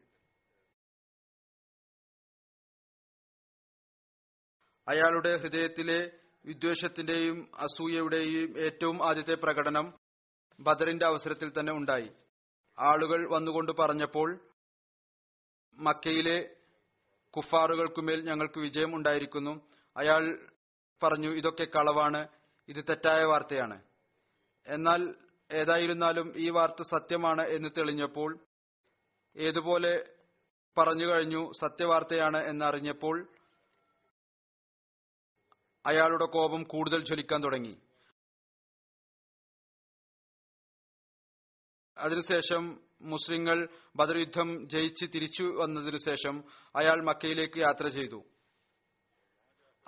[4.88, 6.00] അയാളുടെ ഹൃദയത്തിലെ
[6.46, 9.92] വിദ്വേഷത്തിന്റെയും അസൂയയുടെയും ഏറ്റവും ആദ്യത്തെ പ്രകടനം
[10.60, 12.10] ബദറിന്റെ അവസരത്തിൽ തന്നെ ഉണ്ടായി.
[12.78, 14.38] ആളുകൾ വന്നുകൊണ്ട് പറഞ്ഞപ്പോൾ
[15.78, 16.56] മക്കയിലെ
[17.30, 19.60] കുഫാറുകൾക്കുമേൽ ഞങ്ങൾക്ക് വിജയം ഉണ്ടായിരിക്കുന്നു.
[19.96, 20.50] അയാൾ
[21.02, 22.28] പറഞ്ഞു ഇതൊക്കെ കളവാണ്
[22.68, 23.82] ഇത് തെറ്റായ വാർത്തയാണ്.
[24.66, 25.14] എന്നാൽ
[25.52, 28.38] ഏതായിരുന്നാലും ഈ വാർത്ത സത്യമാണ് എന്ന് തെളിഞ്ഞപ്പോൾ
[29.36, 30.04] ഏതുപോലെ
[30.78, 33.35] പറഞ്ഞു കഴിഞ്ഞു സത്യവാർത്തയാണ് എന്നറിഞ്ഞപ്പോൾ
[35.86, 37.76] അയാളുടെ കോപം കൂടുതൽ ജ്വലിക്കാൻ തുടങ്ങി.
[41.98, 46.44] അതിനുശേഷം മുസ്ലിങ്ങൾ ബദർ യുദ്ധം ജയിച്ച് തിരിച്ചു വന്നതിനു ശേഷം
[46.76, 48.24] അയാൾ മക്കയിലേക്ക് യാത്ര ചെയ്തു.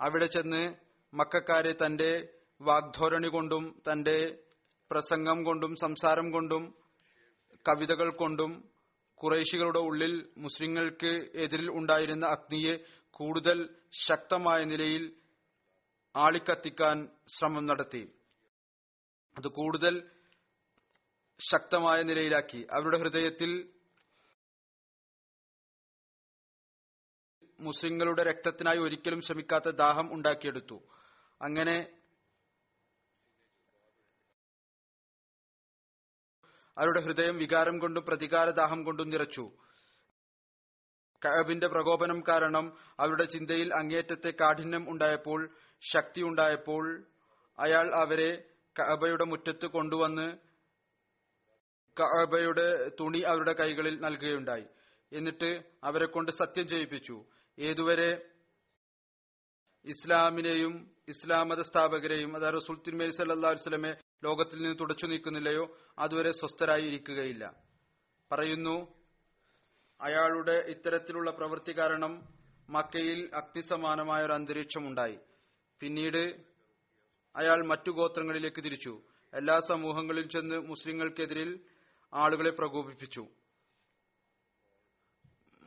[0.01, 0.75] അവിടെ ചെന്ന്
[1.13, 4.43] മക്കാരെ തന്റെ വാഗ്ധോരണി കൊണ്ടും തന്റെ
[4.91, 6.75] പ്രസംഗം കൊണ്ടും സംസാരം കൊണ്ടും
[7.69, 8.69] കവിതകൾ കൊണ്ടും
[9.15, 12.77] കുറേശികളുടെ ഉള്ളിൽ മുസ്ലിങ്ങൾക്ക് എതിരിൽ ഉണ്ടായിരുന്ന അഗ്നിയെ
[13.11, 13.75] കൂടുതൽ
[14.07, 15.18] ശക്തമായ നിലയിൽ
[16.17, 18.13] ആളിക്കത്തിക്കാൻ ശ്രമം നടത്തി.
[19.37, 20.11] അത് കൂടുതൽ
[21.39, 22.67] ശക്തമായ നിലയിലാക്കി.
[22.71, 23.73] അവരുടെ ഹൃദയത്തിൽ
[27.59, 30.81] മുസ്ലിങ്ങളുടെ രക്തത്തിനായി ഒരിക്കലും ശ്രമിക്കാത്ത ദാഹം ഉണ്ടാക്കിയെടുത്തു.
[31.41, 31.99] അങ്ങനെ
[36.77, 39.51] അവരുടെ ഹൃദയം വികാരം കൊണ്ടും പ്രതികാര ദാഹം കൊണ്ടും നിറച്ചു.
[41.25, 45.49] കഅബിന്റെ പ്രകോപനം കാരണം അവരുടെ ചിന്തയിൽ അങ്ങേറ്റത്തെ കാഠിന്യം ഉണ്ടായപ്പോൾ
[45.83, 46.85] ശക്തി ഉണ്ടായപ്പോൾ
[47.57, 48.31] അയാൾ അവരെ
[48.75, 50.27] കഅബയുടെ മുറ്റത്ത് കൊണ്ടുവന്ന്
[51.97, 52.67] കഅബയുടെ
[52.99, 54.65] തുണി അവരുടെ കൈകളിൽ നൽകുകയുണ്ടായി.
[55.11, 55.49] എന്നിട്ട്
[55.83, 57.15] അവരെ കൊണ്ട് സത്യം ചെയ്യിപ്പിച്ചു.
[57.57, 58.11] ഏതുവരെ
[59.85, 60.73] ഇസ്ലാമിനെയും
[61.07, 63.91] ഇസ്ലാം മത സ്ഥാപകരെയും അതായത് റസൂൽ മെയ് സല്ലാ വസ്ലമെ
[64.23, 65.65] ലോകത്തിൽ നിന്ന് തുടച്ചു നീക്കുന്നില്ലയോ
[65.99, 67.43] അതുവരെ സ്വസ്ഥരായി ഇരിക്കുകയില്ല.
[68.31, 68.75] പറയുന്നു
[69.99, 72.13] അയാളുടെ ഇത്തരത്തിലുള്ള പ്രവൃത്തി കാരണം
[72.69, 75.17] മക്കയിൽ അഗ്നിസമാനമായ ഒരു അന്തരീക്ഷം ഉണ്ടായി
[75.79, 76.43] പിന്നീട്
[77.35, 79.01] അയാൾ മറ്റു ഗോത്രങ്ങളിലേക്ക് തിരിച്ചു.
[79.33, 81.59] എല്ലാ സമൂഹങ്ങളിൽ ചെന്ന് മുസ്ലിങ്ങൾക്കെതിരിൽ
[82.13, 83.27] ആളുകളെ പ്രകോപിപ്പിച്ചു.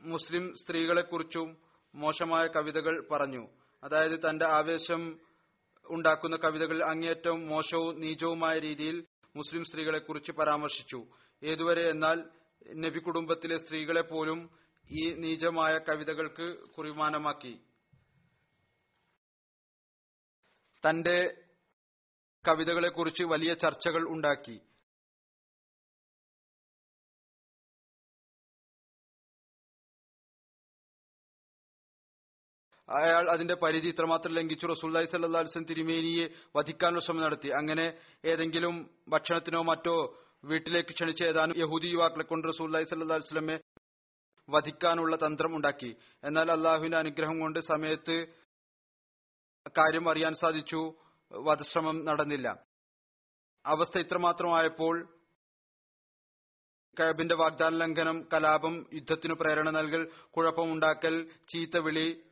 [0.01, 1.57] മുസ്ലിം സ്ത്രീകളെക്കുറിച്ചും
[1.95, 3.47] മോശമായ കവിതകൾ പറഞ്ഞു.
[3.83, 5.19] അതായത് തന്റെ ആവേശം
[5.89, 9.05] ഉണ്ടാക്കുന്ന കവിതകൾ അങ്ങേയറ്റം മോശവും നീചവുമായ രീതിയിൽ
[9.35, 11.07] മുസ്ലിം സ്ത്രീകളെക്കുറിച്ച് പരാമർശിച്ചു.
[11.43, 12.23] ഏതുവരെ എന്നാൽ
[12.75, 14.49] നബി കുടുംബത്തിലെ സ്ത്രീകളെ പോലും
[14.91, 17.59] ഈ നീചമായ കവിതകൾക്ക് കുറിമാനമാക്കി.
[20.89, 21.43] തന്റെ
[22.47, 24.61] കവിതകളെക്കുറിച്ച് വലിയ ചർച്ചകൾ ഉണ്ടാക്കി.
[32.89, 34.65] അയാൾ അതിന്റെ പരിധി ഇത്രമാത്രം ലംഘിച്ചു.
[34.65, 37.49] റസൂല്ലായി സല്ലാസ്ലം തിരുമേനിയെ വധിക്കാനുള്ള ശ്രമം നടത്തി.
[37.49, 43.59] അങ്ങനെ ഏതെങ്കിലും ഭക്ഷണത്തിനോ മറ്റോ വീട്ടിലേക്ക് ക്ഷണിച്ച ഏതാനും യഹൂദി യുവാക്കളെ കൊണ്ട് റസൂല്ലായി സല്ലാ വസ്ലമെ
[44.49, 45.95] വധിക്കാനുള്ള തന്ത്രം ഉണ്ടാക്കി.
[46.23, 48.43] എന്നാൽ അള്ളാഹുവിന്റെ അനുഗ്രഹം കൊണ്ട് സമയത്ത്
[49.69, 50.93] കാര്യം അറിയാൻ സാധിച്ചു.
[51.31, 52.47] വധശ്രമം നടന്നില്ല.
[53.65, 55.19] അവസ്ഥ ഇത്രമാത്രമായപ്പോൾ
[56.99, 62.23] കയബിന്റെ വാഗ്ദാന ലംഘനം കലാപം യുദ്ധത്തിനു പ്രേരണ നൽകൽ കുഴപ്പമുണ്ടാക്കൽ ചീത്തവിളി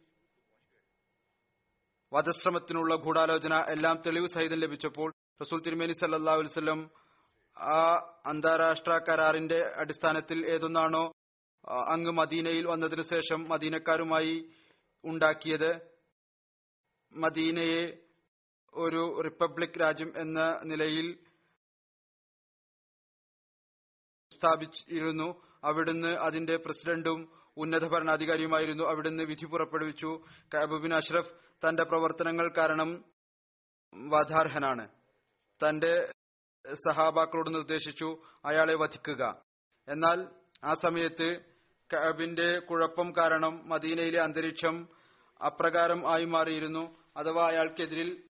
[2.13, 6.91] വധശ്രമത്തിനുള്ള ഗൂഢാലോചന എല്ലാം തെളിവ് സഹിതം ലഭിച്ചപ്പോൾ റസൂൽ തിരുമേനി സല്ലാ വസ്ലം
[7.57, 7.77] ആ
[8.25, 11.13] അന്താരാഷ്ട്ര കരാറിന്റെ അടിസ്ഥാനത്തിൽ ഏതൊന്നാണോ
[11.87, 14.53] അങ്ങ് മദീനയിൽ വന്നതിനു ശേഷം മദീനക്കാരുമായി
[15.03, 15.90] ഉണ്ടാക്കിയത്.
[17.13, 17.97] മദീനയെ
[18.73, 21.19] ഒരു റിപ്പബ്ലിക് രാജ്യം എന്ന നിലയിൽ
[24.31, 25.45] സ്ഥാപിച്ചിരുന്നു.
[25.63, 28.83] അവിടുന്ന് അതിന്റെ പ്രസിഡന്റും ഉന്നത ഭരണാധികാരിയുമായിരുന്നു.
[28.83, 30.25] അവിടുന്ന് വിധി പുറപ്പെടുവിച്ചു.
[30.55, 31.33] കബുബിൻ അഷ്റഫ്
[31.67, 33.05] തന്റെ പ്രവർത്തനങ്ങൾ കാരണം
[33.95, 34.89] വധാർഹനാണ്.
[35.67, 36.11] തന്റെ
[36.73, 39.43] സഹാബാക്കളോട് നിർദ്ദേശിച്ചു അയാളെ വധിക്കുക.
[39.87, 40.27] എന്നാൽ
[40.63, 41.39] ആ സമയത്ത്
[41.93, 44.87] കബിന്റെ കുഴപ്പം കാരണം മദീനയിലെ അന്തരീക്ഷം
[45.45, 47.00] അപ്രകാരം ആയി മാറിയിരുന്നു.
[47.15, 48.29] അഥവാ അയാൾക്കെതിരിൽ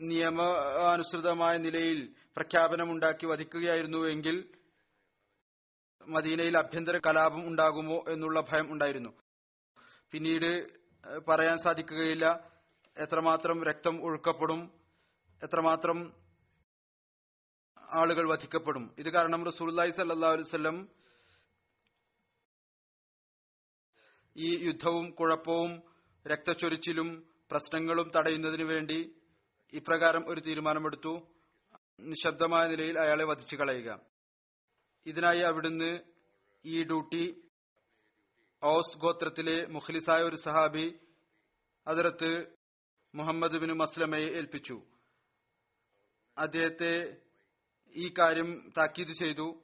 [0.00, 4.54] നിയമാനുസൃതമായ നിലയിൽ പ്രഖ്യാപനമുണ്ടാക്കി വധിക്കുകയായിരുന്നുവെങ്കിൽ
[6.06, 9.10] മദീനയിൽ അഭ്യന്തര കലാപം ഉണ്ടാകുമോ എന്നുള്ള ഭയം ഉണ്ടായിരുന്നു.
[10.10, 10.50] പിന്നീട്
[11.28, 12.50] പറയാൻ സാധിക്കുകയില്ല.
[12.98, 14.80] എത്രമാത്രം രക്തം ഒഴുക്കപ്പെടും
[15.42, 16.14] എത്രമാത്രം
[17.78, 18.94] ആളുകൾ വധിക്കപ്പെടും.
[18.98, 20.88] ഇത് കാരണം റസൂല്ലായി സല്ലാ അലുസല്ലം
[24.36, 25.82] ഈ യുദ്ധവും കുഴപ്പവും
[26.26, 29.14] രക്തച്ചൊരിച്ചിലും പ്രശ്നങ്ങളും തടയുന്നതിനു വേണ്ടി
[29.72, 31.28] ഇപ്രകാരം ഒരു തീരുമാനമെടുത്തു.
[32.00, 34.00] നിശബ്ദമായ നിലയിൽ അയാളെ വധിച്ചു കളയുക.
[35.06, 35.98] ഇതിനായി അവിടുന്ന്
[36.64, 37.42] ഈ ഡ്യൂട്ടി
[38.64, 40.98] ഔസ് ഗോത്രത്തിലെ മുഖ്ലിസായ ഒരു സഹാബി
[41.86, 42.46] അതിർത്ത്
[43.14, 44.82] മുഹമ്മദ് ബിൻ മസ്ലമയെ ഏൽപ്പിച്ചു.
[46.38, 47.16] അദ്ദേഹത്തെ
[47.94, 49.62] ഈ കാര്യം താക്കീത് ചെയ്തു.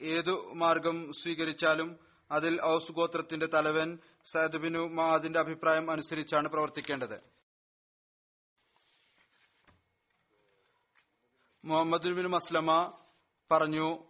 [0.00, 1.98] ഏതു മാർഗം സ്വീകരിച്ചാലും
[2.30, 3.98] അതിൽ ഔസ് ഗോത്രത്തിന്റെ തലവൻ
[4.32, 7.20] സയദ് ബിനു മാദിന്റെ അഭിപ്രായം അനുസരിച്ചാണ് പ്രവർത്തിക്കേണ്ടത്.
[11.64, 12.96] മുഹമ്മദ് ബിൻ മസ്ലമ
[13.52, 14.06] പറഞ്ഞു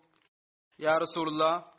[0.81, 1.75] യാ റസൂലുള്ള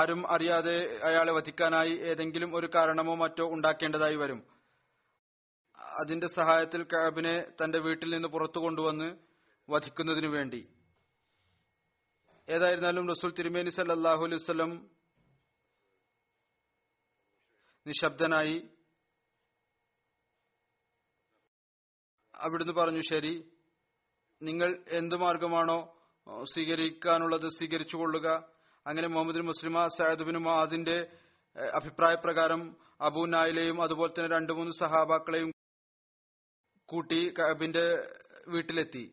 [0.00, 4.46] ആരും അറിയാതെ അയാളെ വധിക്കാനായി ഏതെങ്കിലും ഒരു കാരണമോ മറ്റോ ഉണ്ടാക്കേണ്ടതായി വരും.
[6.00, 9.16] അതിന്റെ സഹായത്തിൽ കാബിനെ തന്റെ വീട്ടിൽ നിന്ന് പുറത്തു കൊണ്ടുവന്ന്
[9.70, 10.68] വധിക്കുന്നതിനു വേണ്ടി.
[12.48, 14.97] ഏതായിരുന്നാലും റസൂൽ തിരുമേനി സല്ലാഹു അലൈഹി വസ്ലം
[17.88, 18.56] നിശബ്ദനായി.
[22.34, 23.50] അവിടുന്ന് പറഞ്ഞു ശരി
[24.42, 25.78] നിങ്ങൾ എന്തു മാർഗമാണോ
[26.42, 28.28] സ്വീകരിക്കാനുള്ളത് സ്വീകരിച്ചു കൊള്ളുക
[28.86, 30.98] അങ്ങനെ മുഹമ്മദ് മുസ്ലിമ സയദുബിനും അതിന്റെ
[31.74, 35.50] അഭിപ്രായ പ്രകാരം അബു നായിലെയും അതുപോലെ തന്നെ രണ്ടു മൂന്ന് സഹാബാക്കളെയും
[36.86, 37.86] കൂട്ടി കബിന്റെ
[38.48, 39.04] വീട്ടിലെത്തി.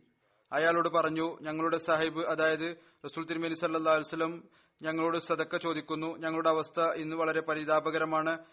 [0.52, 2.68] അയാളോട് പറഞ്ഞു ഞങ്ങളുടെ സാഹിബ് അതായത്
[3.06, 4.50] റസൂൽ തിരുമേനി സല്ലാ വസ്ലം
[4.82, 6.18] ഞങ്ങളോട് സതക്ക ചോദിക്കുന്നു.
[6.18, 8.46] ഞങ്ങളുടെ അവസ്ഥ ഇന്ന് വളരെ പരിതാപകരമാണ്.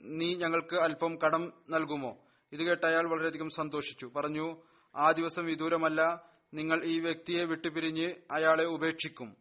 [0.00, 2.18] നീ ഞങ്ങൾക്ക് അല്പം കടം നൽകുമോ?
[2.52, 4.06] ഇത് കേട്ട് അയാൾ വളരെയധികം സന്തോഷിച്ചു.
[4.06, 4.62] പറഞ്ഞു
[4.96, 6.30] ആ ദിവസം വിദൂരമല്ല.
[6.54, 9.36] നിങ്ങൾ ഈ വ്യക്തിയെ വിട്ടുപിരിഞ്ഞ് അയാളെ ഉപേക്ഷിക്കും.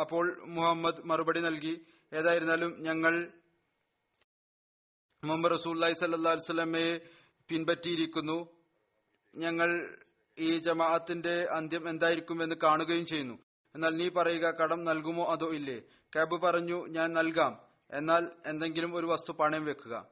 [0.00, 3.32] അപ്പോൾ മുഹമ്മദ് മറുപടി നൽകി ഏതായിരുന്നാലും ഞങ്ങൾ
[5.24, 6.98] മുഹമ്മദ് റസൂല്ലായി സല്ലാ
[7.48, 8.46] പിൻപറ്റിയിരിക്കുന്നു.
[9.36, 9.96] ഞങ്ങൾ
[10.38, 13.34] ഈ ജമാഅത്തിന്റെ അന്ത്യം എന്തായിരിക്കും എന്ന് കാണുകയും ചെയ്യുന്നു.
[13.74, 15.80] എന്നാൽ നീ പറയുക കടം നൽകുമോ അതോ ഇല്ലേ?
[16.16, 17.71] കാബ് പറഞ്ഞു ഞാൻ നൽകാം.
[17.92, 20.06] എന്നാൽ എന്തെങ്കിലും ഒരു വസ്തു പണയം വെക്കുക.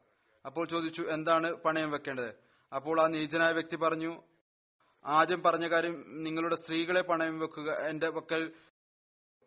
[0.47, 2.35] അപ്പോൾ ചോദിച്ചു എന്താണ് പണയം വെക്കേണ്ടത്?
[2.75, 4.23] അപ്പോൾ ആ നീചനായ വ്യക്തി പറഞ്ഞു
[5.07, 8.53] ആദ്യം പറഞ്ഞ കാര്യം നിങ്ങളുടെ സ്ത്രീകളെ പണയം വെക്കുക എന്റെ പക്കൽ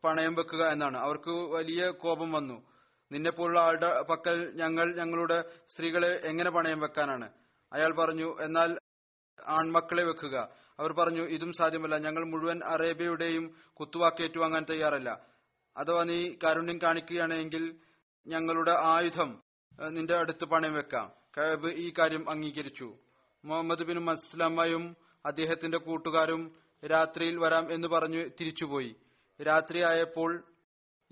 [0.04, 0.98] പണയം വെക്കുക എന്നാണ്.
[0.98, 2.74] അവർക്ക് വലിയ കോപം വന്നു.
[3.12, 7.30] നിന്നെ പോലുള്ള ആളുടെ പക്കൽ ഞങ്ങൾ ഞങ്ങളുടെ സ്ത്രീകളെ എങ്ങനെ പണയം വെക്കാനാണ്?
[7.74, 8.78] അയാൾ പറഞ്ഞു എന്നാൽ
[9.48, 10.50] ആൺമക്കളെ വെക്കുക.
[10.80, 11.98] അവർ പറഞ്ഞു ഇതും സാധ്യമല്ല.
[11.98, 15.26] ഞങ്ങൾ മുഴുവൻ അറേബ്യയുടെയും കുത്തുവാക്കേറ്റുവാങ്ങാൻ തയ്യാറല്ല.
[15.78, 17.80] അഥവാ നീ കാരുണ്യം കാണിക്കുകയാണെങ്കിൽ
[18.28, 19.44] ഞങ്ങളുടെ ആയുധം
[19.90, 21.12] നിന്റെ അടുത്ത് പണയം വെക്കാം.
[21.38, 22.98] കഅബ് ഈ കാര്യം അംഗീകരിച്ചു.
[23.46, 24.96] മുഹമ്മദ് ബിൻ മസ്ലമയും
[25.26, 28.96] അദ്ദേഹത്തിന്റെ കൂട്ടുകാരും രാത്രിയിൽ വരാം എന്ന് പറഞ്ഞു തിരിച്ചുപോയി.
[29.42, 30.44] രാത്രിയായപ്പോൾ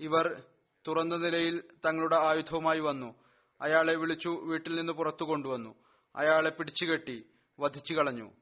[0.00, 0.42] ഇവർ
[0.88, 3.14] തുറന്ന നിലയിൽ തങ്ങളുടെ ആയുധവുമായി വന്നു.
[3.60, 5.74] അയാളെ വിളിച്ചു വീട്ടിൽ നിന്ന് പുറത്തു കൊണ്ടുവന്നു.
[6.16, 7.26] അയാളെ പിടിച്ചുകെട്ടി
[7.60, 8.32] വധിച്ചു കളഞ്ഞു.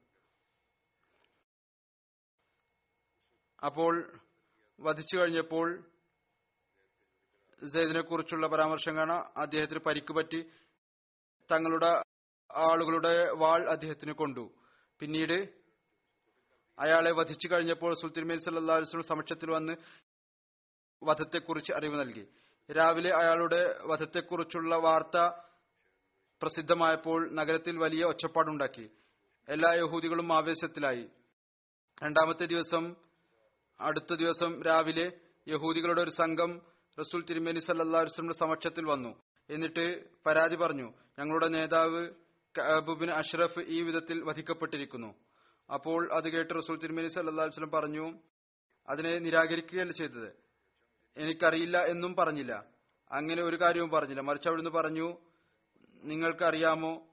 [3.65, 4.19] അപ്പോൾ
[4.79, 5.90] വധിച്ചു കഴിഞ്ഞപ്പോൾ
[7.67, 10.49] സെയ്ദിനെ കുറിച്ചുള്ള പരാമർശം കാണാം അദ്ദേഹത്തിന് പരിക്ക് പറ്റി
[11.51, 12.03] തങ്ങളുടെ
[12.51, 14.51] ആളുകളുടെ വാൾ അദ്ദേഹത്തിന് കൊണ്ടു.
[14.99, 15.49] പിന്നീട്
[16.79, 19.73] അയാളെ വധിച്ചു കഴിഞ്ഞപ്പോൾ സുൽത്തിർമേൽ സല്ലാ വസ്ലം സമക്ഷത്തിൽ വന്ന്
[21.03, 22.27] വധത്തെക്കുറിച്ച് അറിവ് നൽകി.
[22.71, 25.45] രാവിലെ അയാളുടെ വധത്തെക്കുറിച്ചുള്ള വാർത്ത
[26.41, 28.91] പ്രസിദ്ധമായപ്പോൾ നഗരത്തിൽ വലിയ ഒച്ചപ്പാടുണ്ടാക്കി.
[29.49, 31.09] എല്ലാ യഹൂദികളും ആവേശത്തിലായി.
[32.03, 32.95] രണ്ടാമത്തെ ദിവസം
[33.79, 35.11] അടുത്ത ദിവസം രാവിലെ
[35.47, 39.21] യഹൂദികളുടെ ഒരു സംഘം റസൂൽ തിരുമേനി സല്ലാ വസ്ലമിന്റെ സമക്ഷത്തിൽ വന്നു.
[39.49, 42.09] എന്നിട്ട് പരാതി പറഞ്ഞു ഞങ്ങളുടെ നേതാവ്
[42.59, 45.15] കബുബിൻ അഷ്റഫ് ഈ വിധത്തിൽ വധിക്കപ്പെട്ടിരിക്കുന്നു.
[45.73, 48.19] അപ്പോൾ അത് കേട്ട് റസൂൽ തിരുമേനി സല്ലാ വസ്ലം പറഞ്ഞു
[48.89, 50.33] അതിനെ നിരാകരിക്കുകയല്ല ചെയ്തത്.
[51.17, 52.65] എനിക്കറിയില്ല എന്നും പറഞ്ഞില്ല.
[53.11, 54.21] അങ്ങനെ ഒരു കാര്യവും പറഞ്ഞില്ല.
[54.21, 55.17] മറിച്ച് അവിടുന്ന് പറഞ്ഞു
[56.03, 57.07] നിങ്ങൾക്കറിയാമോ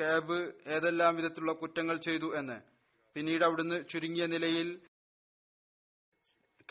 [0.00, 2.60] കാബ് ഏതെല്ലാം വിധത്തിലുള്ള കുറ്റങ്ങൾ ചെയ്തു എന്ന്.
[3.14, 4.80] പിന്നീട് അവിടുന്ന് ചുരുങ്ങിയ നിലയിൽ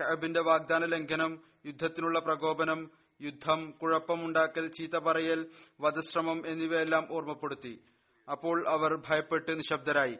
[0.01, 2.91] കഅബിന്റെ വാഗ്ദാന ലംഘനം യുദ്ധത്തിനുള്ള പ്രകോപനം
[3.21, 7.83] യുദ്ധം കുഴപ്പമുണ്ടാക്കൽ ചീത്ത പറയൽ വധശ്രമം എന്നിവയെല്ലാം ഓർമ്മപ്പെടുത്തി.
[8.31, 10.17] അപ്പോൾ അവർ ഭയപ്പെട്ട് നിശബ്ദരായി.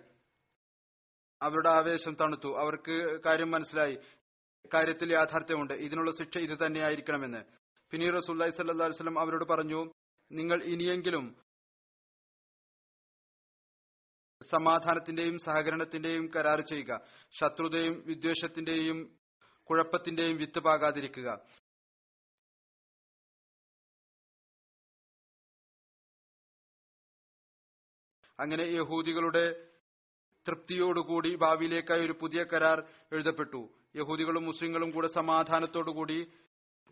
[1.41, 2.57] അവരുടെ ആവേശം തണുത്തു.
[2.57, 3.97] അവർക്ക് കാര്യം മനസ്സിലായി.
[4.73, 5.73] കാര്യത്തിൽ യാഥാർത്ഥ്യമുണ്ട്.
[5.73, 7.43] ഇതിനുള്ള ശിക്ഷ ഇത് തന്നെയായിരിക്കണമെന്ന്.
[7.91, 9.91] പിന്നീട് റസൂല്ലി സല്ലാ വസ്ലം അവരോട് പറഞ്ഞു
[10.31, 11.35] നിങ്ങൾ ഇനിയെങ്കിലും
[14.41, 17.01] സമാധാനത്തിന്റെയും സഹകരണത്തിന്റെയും കരാർ ചെയ്യുക.
[17.31, 19.20] ശത്രുതയും വിദ്വേഷത്തിന്റെയും
[19.69, 21.39] കുഴപ്പത്തിന്റെയും വിത്ത് പാകാതിരിക്കുക.
[28.39, 29.67] അങ്ങനെ യഹൂദികളുടെ
[30.47, 32.79] തൃപ്തിയോടുകൂടി ഭാവിയിലേക്കായി ഒരു പുതിയ കരാർ
[33.11, 33.69] എഴുതപ്പെട്ടു.
[33.95, 36.31] യഹൂദികളും മുസ്ലിങ്ങളും കൂടെ സമാധാനത്തോടുകൂടി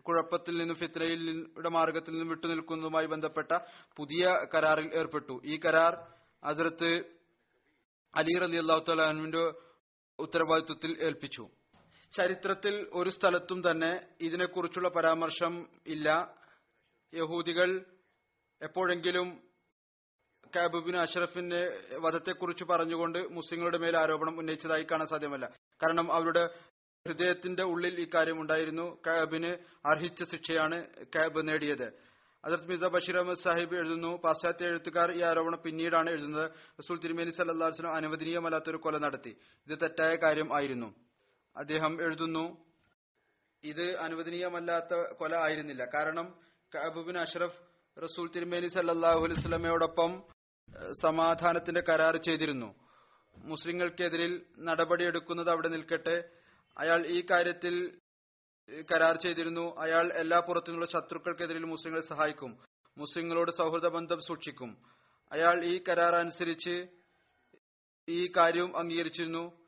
[0.02, 3.58] കുഴപ്പത്തിൽ നിന്നും ഫിത്രയുടെ മാർഗത്തിൽ നിന്നും വിട്ടുനിൽക്കുന്നതുമായി ബന്ധപ്പെട്ട
[3.96, 5.40] പുതിയ കരാറിൽ ഏർപ്പെട്ടു.
[5.44, 6.12] ഈ കരാർ
[6.44, 6.92] അതിർത്ത്
[8.14, 8.82] അലി റലി അള്ളാഹു
[10.18, 11.50] ഉത്തരവാദിത്വത്തിൽ ഏൽപ്പിച്ചു.
[12.12, 16.36] ചരിത്രത്തിൽ ഒരു സ്ഥലത്തും തന്നെ ഇതിനെക്കുറിച്ചുള്ള പരാമർശം ഇല്ല.
[17.14, 17.84] യഹൂദികൾ
[18.62, 19.42] എപ്പോഴെങ്കിലും
[20.56, 25.50] കാബുബിൻ അഷ്റഫിന്റെ വധത്തെക്കുറിച്ച് പറഞ്ഞുകൊണ്ട് മുസ്ലിങ്ങളുടെ മേൽ ആരോപണം ഉന്നയിച്ചതായി കാണാൻ സാധ്യമല്ല.
[25.82, 26.50] കാരണം അവരുടെ
[27.08, 28.98] ഹൃദയത്തിന്റെ ഉള്ളിൽ ഇക്കാര്യം ഉണ്ടായിരുന്നു.
[29.06, 29.56] കാബിന്
[29.86, 31.92] അർഹിച്ച ശിക്ഷയാണ് കാബ് നേടിയത്.
[32.44, 36.50] അസർത് മിർസ ബഷീർ അഹമ്മദ് സാഹിബ് എഴുതുന്നു പാശ്ചാത്യ എഴുത്തുകാർ ഈ ആരോപണം പിന്നീടാണ് എഴുതുന്നത്.
[36.80, 39.36] റസൂൽ തിരുമേനി സല്ലാസ്ലും അനുവദനീയമല്ലാത്തൊരു കൊല നടത്തി.
[39.68, 40.94] ഇത് തെറ്റായ കാര്യം ആയിരുന്നു.
[41.56, 42.66] അദ്ദേഹം എഴുതുന്നു
[43.64, 45.84] ഇത് അനുവദനീയമല്ലാത്ത കൊല ആയിരുന്നില്ല.
[45.84, 46.40] കാരണം
[46.74, 47.60] കഅബുബിൻ അഷ്റഫ്
[48.02, 50.22] റസൂൽ തിരുമേനി സല്ലാഹു അലൈഹി സ്വലമയോടൊപ്പം
[51.02, 52.74] സമാധാനത്തിന്റെ കരാർ ചെയ്തിരുന്നു.
[53.36, 56.30] മുസ്ലിങ്ങൾക്കെതിരിൽ നടപടിയെടുക്കുന്നത് അവിടെ നിൽക്കട്ടെ.
[56.78, 58.00] അയാൾ ഈ കാര്യത്തിൽ
[58.82, 59.76] കരാർ ചെയ്തിരുന്നു.
[59.78, 62.58] അയാൾ എല്ലാ പുറത്തുനിന്നുള്ള ശത്രുക്കൾക്കെതിരിൽ മുസ്ലിങ്ങളെ സഹായിക്കും.
[62.98, 64.82] മുസ്ലിങ്ങളോട് സൗഹൃദ ബന്ധം സൂക്ഷിക്കും.
[65.32, 66.86] അയാൾ ഈ കരാർ അനുസരിച്ച്
[68.08, 69.60] ഈ കാര്യവും അംഗീകരിച്ചിരുന്നു.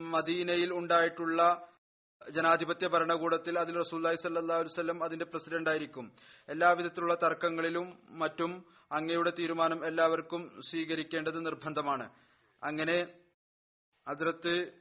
[0.00, 1.68] മദീനയിൽ ഉണ്ടായിട്ടുള്ള
[2.30, 6.12] ജനാധിപത്യ ഭരണകൂടത്തിൽ അതിൽ റസൂല്ലായി സല്ലാ വല്ലം അതിന്റെ പ്രസിഡന്റ് ആയിരിക്കും.
[6.48, 12.10] എല്ലാവിധത്തിലുള്ള തർക്കങ്ങളിലും മറ്റും അങ്ങയുടെ തീരുമാനം എല്ലാവർക്കും സ്വീകരിക്കേണ്ടത് നിർബന്ധമാണ്.
[12.62, 13.06] അങ്ങനെ
[14.08, 14.72] അതിർത്ത്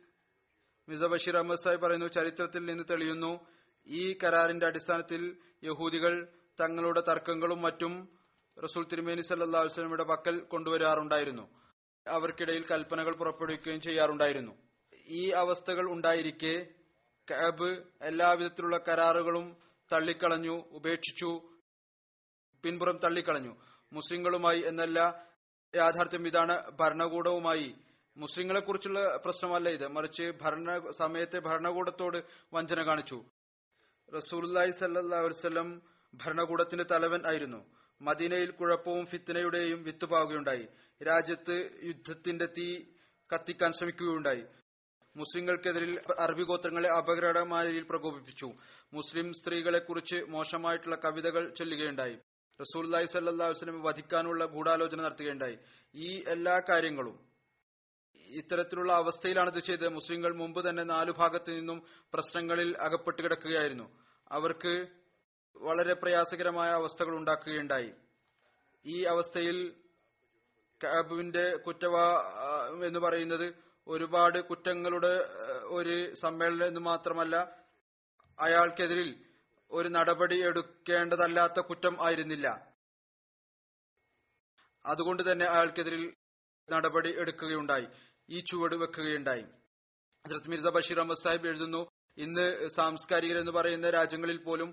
[0.89, 3.47] മിസ ബഷീർ അഹമ്മദ് സാഹിബ് പറയുന്നു ചരിത്രത്തിൽ നിന്ന് തെളിയുന്നു
[3.87, 6.27] ഈ കരാറിന്റെ അടിസ്ഥാനത്തിൽ യഹൂദികൾ
[6.59, 8.09] തങ്ങളുടെ തർക്കങ്ങളും മറ്റും
[8.63, 11.49] റസൂൽ തിരുമേനി സല്ലാ വസ്ലമിയുടെ പക്കൽ കൊണ്ടുവരാറുണ്ടായിരുന്നു.
[12.07, 14.72] അവർക്കിടയിൽ കൽപ്പനകൾ പുറപ്പെടുവിക്കുകയും ചെയ്യാറുണ്ടായിരുന്നു.
[15.05, 16.67] ഈ അവസ്ഥകൾ ഉണ്ടായിരിക്കെ
[17.31, 19.57] കഅബ് എല്ലാവിധത്തിലുള്ള കരാറുകളും
[19.93, 21.41] തള്ളിക്കളഞ്ഞു ഉപേക്ഷിച്ചു
[22.63, 23.57] പിൻപുറം തള്ളിക്കളഞ്ഞു.
[23.93, 25.27] മുസ്ലിങ്ങളുമായി എന്നല്ല
[25.75, 27.75] യാഥാർത്ഥ്യം ഇതാണ് ഭരണകൂടവുമായി.
[28.17, 29.87] മുസ്ലിങ്ങളെ കുറിച്ചുള്ള പ്രശ്നമല്ല ഇത്.
[29.87, 32.23] മറിച്ച് ഭരണ സമയത്തെ ഭരണകൂടത്തോട്
[32.53, 33.25] വഞ്ചന കാണിച്ചു.
[34.17, 35.81] റസൂലി സല്ലാസ്ലം
[36.13, 37.65] ഭരണകൂടത്തിന്റെ തലവൻ ആയിരുന്നു.
[38.01, 40.67] മദീനയിൽ കുഴപ്പവും ഫിത്തനയുടെയും വിത്തുപാകുകയുണ്ടായി.
[41.03, 42.83] രാജ്യത്ത് യുദ്ധത്തിന്റെ തീ
[43.33, 44.43] കത്തിക്കാൻ ശ്രമിക്കുകയുണ്ടായി.
[45.15, 48.53] മുസ്ലിങ്ങൾക്കെതിരിൽ അറബി ഗോത്രങ്ങളെ അപകടമായ രീതിയിൽ പ്രകോപിപ്പിച്ചു.
[48.93, 52.17] മുസ്ലിം സ്ത്രീകളെ കുറിച്ച് മോശമായിട്ടുള്ള കവിതകൾ ചൊല്ലുകയുണ്ടായി.
[52.61, 55.57] റസൂല്ലായി സല്ലാ വസ്ലം വധിക്കാനുള്ള ഗൂഢാലോചന നടത്തുകയുണ്ടായി.
[55.95, 57.19] ഈ എല്ലാ കാര്യങ്ങളും
[58.27, 59.87] ഇത്തരത്തിലുള്ള അവസ്ഥയിലാണ് ഇത് ചെയ്തത്.
[59.87, 61.83] മുസ്ലിങ്ങൾ മുമ്പ് തന്നെ നാലു ഭാഗത്തു നിന്നും
[62.13, 63.87] പ്രശ്നങ്ങളിൽ അകപ്പെട്ട് കിടക്കുകയായിരുന്നു.
[64.31, 64.87] അവർക്ക്
[65.57, 67.91] വളരെ പ്രയാസകരമായ അവസ്ഥകൾ ഉണ്ടാക്കുകയുണ്ടായി.
[68.85, 69.73] ഈ അവസ്ഥയിൽ
[70.83, 72.05] കാബുവിന്റെ കുറ്റവാ
[72.85, 75.13] എന്ന് പറയുന്നത് ഒരുപാട് കുറ്റങ്ങളുടെ
[75.63, 77.35] ഒരു സമ്മേളനം എന്ന് മാത്രമല്ല
[78.39, 79.25] അയാൾക്കെതിരിൽ
[79.71, 82.73] ഒരു നടപടി എടുക്കേണ്ടതല്ലാത്ത കുറ്റം ആയിരുന്നില്ല.
[84.85, 86.13] അതുകൊണ്ട് തന്നെ അയാൾക്കെതിരിൽ
[86.71, 87.87] നടപടി എടുക്കുകയുണ്ടായി.
[88.29, 89.41] ഈ ചുവട് വെക്കുകയുണ്ടായി.
[90.25, 94.69] ഹസരത് മിർസ ബഷീർ അഹമ്മദ് സാഹിബ് എഴുതുന്നു ഇന്ന് സാംസ്കാരികർ എന്ന് പറയുന്ന രാജ്യങ്ങളിൽ പോലും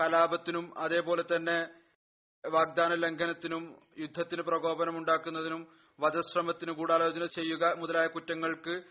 [0.00, 1.83] കലാപത്തിനും അതേപോലെ തന്നെ
[2.52, 5.68] വാഗ്ദാന ലംഘനത്തിനും യുദ്ധത്തിന് പ്രകോപനം ഉണ്ടാക്കുന്നതിനും
[6.00, 8.82] വധശ്രമത്തിന് ഗൂഢാലോചന ചെയ്യുക മുതലായ കുറ്റങ്ങൾക്ക്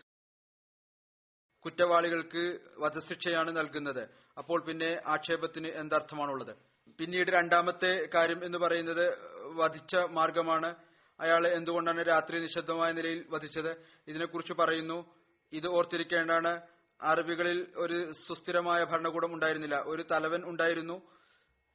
[1.64, 4.08] കുറ്റവാളികൾക്ക് വധശിക്ഷയാണ് നൽകുന്നത്.
[4.38, 6.56] അപ്പോൾ പിന്നെ ആക്ഷേപത്തിന് എന്തർത്ഥമാണുള്ളത്?
[6.98, 10.74] പിന്നീട് രണ്ടാമത്തെ കാര്യം എന്ന് പറയുന്നത് വധിച്ച മാർഗമാണ്.
[11.20, 13.72] അയാളെ എന്തുകൊണ്ടാണ് രാത്രി നിശബ്ദമായ നിലയിൽ വധിച്ചത്?
[14.08, 15.14] ഇതിനെക്കുറിച്ച് പറയുന്നു
[15.52, 16.60] ഇത് ഓർത്തിരിക്കേണ്ടാണ്
[17.02, 19.82] അറബികളിൽ ഒരു സുസ്ഥിരമായ ഭരണകൂടം ഉണ്ടായിരുന്നില്ല.
[19.86, 21.10] ഒരു തലവൻ ഉണ്ടായിരുന്നു.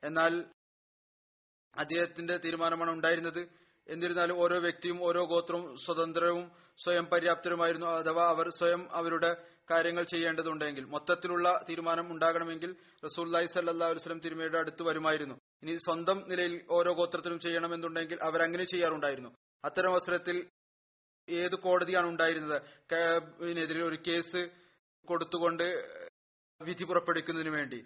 [0.04, 0.46] എന്നാൽ
[1.78, 3.50] അദ്ദേഹത്തിന്റെ തീരുമാനമാണ് ഉണ്ടായിരുന്നത്.
[3.88, 6.52] എന്നിരുന്നാലും ഓരോ വ്യക്തിയും ഓരോ ഗോത്രവും സ്വതന്ത്രവും
[6.84, 7.88] സ്വയം പര്യാപ്തരുമായിരുന്നു.
[7.88, 9.38] അഥവാ അവർ സ്വയം അവരുടെ
[9.72, 15.36] കാര്യങ്ങൾ ചെയ്യേണ്ടതുണ്ടെങ്കിൽ മൊത്തത്തിലുള്ള തീരുമാനം ഉണ്ടാകണമെങ്കിൽ റസൂല്ലായി സല്ലാ വസ്ലം തിരുമയുടെ അടുത്ത് വരുമായിരുന്നു.
[15.64, 19.30] ഇനി സ്വന്തം നിലയിൽ ഓരോ ഗോത്രത്തിനും ചെയ്യണമെന്നുണ്ടെങ്കിൽ അവരങ്ങനെ ചെയ്യാറുണ്ടായിരുന്നു.
[19.66, 20.50] അത്തരം അവസരത്തിൽ
[21.30, 22.62] ഏത് കോടതിയാണ് ഉണ്ടായിരുന്നത്?
[22.92, 24.50] കാബിനെതിരെ ഒരു കേസ്
[25.08, 25.64] കൊടുത്തുകൊണ്ട്
[26.62, 27.86] വിധി പുറപ്പെടുക്കുന്നതിന് വേണ്ടി.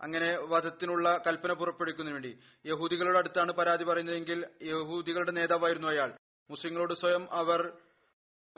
[0.00, 2.38] അങ്ങനെ വധത്തിനുള്ള കൽപ്പന പുറപ്പെടുവിക്കുന്നതിന് വേണ്ടി.
[2.66, 6.16] യഹൂദികളുടെ അടുത്താണ് പരാതി പറയുന്നതെങ്കിൽ യഹൂദികളുടെ നേതാവായിരുന്നു അയാൾ.
[6.50, 7.72] മുസ്ലിങ്ങളോട് സ്വയം അവർ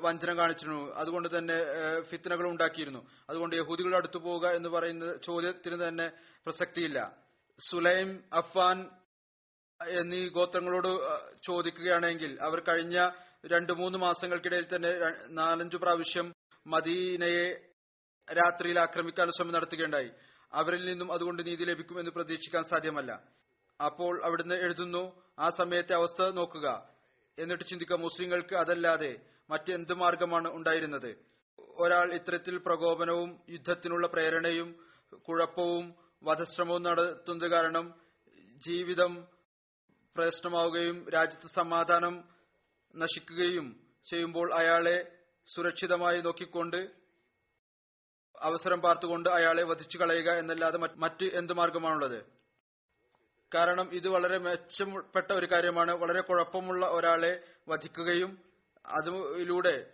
[0.01, 0.95] വഞ്ചന കാണിച്ചിരുന്നു.
[0.95, 1.55] അതുകൊണ്ട് തന്നെ
[2.03, 3.07] ഫിത്തനകൾ ഉണ്ടാക്കിയിരുന്നു.
[3.31, 6.13] അതുകൊണ്ട് യഹൂദികളുടെ അടുത്ത് പോവുക എന്ന് പറയുന്ന ചോദ്യത്തിന് തന്നെ
[6.45, 7.17] പ്രസക്തിയില്ല.
[7.71, 8.91] സുലൈം അഫ്വാൻ
[9.89, 10.89] എന്നീ ഗോത്രങ്ങളോട്
[11.47, 13.11] ചോദിക്കുകയാണെങ്കിൽ അവർ കഴിഞ്ഞ
[13.47, 14.91] രണ്ടു മൂന്ന് മാസങ്ങൾക്കിടയിൽ തന്നെ
[15.29, 16.35] നാലഞ്ചു പ്രാവശ്യം
[16.67, 17.53] മദീനയെ
[18.33, 20.11] രാത്രിയിൽ ആക്രമിക്കാൻ ശ്രമം നടത്തുകയുണ്ടായി.
[20.53, 23.23] അവരിൽ നിന്നും അതുകൊണ്ട് നീതി ലഭിക്കുമെന്ന് പ്രതീക്ഷിക്കാൻ സാധ്യമല്ല.
[23.81, 26.89] അപ്പോൾ അവിടുന്ന് എഴുതുന്നു ആ സമയത്തെ അവസ്ഥ നോക്കുക.
[27.39, 29.21] എന്നിട്ട് ചിന്തിക്കുക മുസ്ലിങ്ങൾക്ക് അതല്ലാതെ
[29.51, 31.17] മറ്റെന്ത് മാർഗമാണ് ഉണ്ടായിരുന്നത്?
[31.59, 34.69] ഒരാൾ ഇത്തരത്തിൽ പ്രകോപനവും യുദ്ധത്തിനുള്ള പ്രേരണയും
[35.29, 35.95] കുഴപ്പവും
[36.25, 37.95] വധശ്രമവും നടത്തുന്നത് കാരണം
[38.67, 39.29] ജീവിതം
[40.17, 42.25] പ്രശ്നമാവുകയും രാജ്യത്ത് സമാധാനം
[42.95, 43.67] നശിക്കുകയും
[44.07, 44.97] ചെയ്യുമ്പോൾ അയാളെ
[45.55, 47.00] സുരക്ഷിതമായി നോക്കിക്കൊണ്ട്
[48.41, 52.25] അവസരം പാർത്തുകൊണ്ട് അയാളെ വധിച്ചു കളയുക എന്നല്ലാതെ മറ്റ് എന്ത് മാർഗമാണുള്ളത്?
[53.55, 55.93] കാരണം ഇത് വളരെ മെച്ചപ്പെട്ട ഒരു കാര്യമാണ്.
[55.93, 58.39] വളരെ കുഴപ്പമുള്ള ഒരാളെ വധിക്കുകയും
[58.87, 59.87] അതിലൂടെ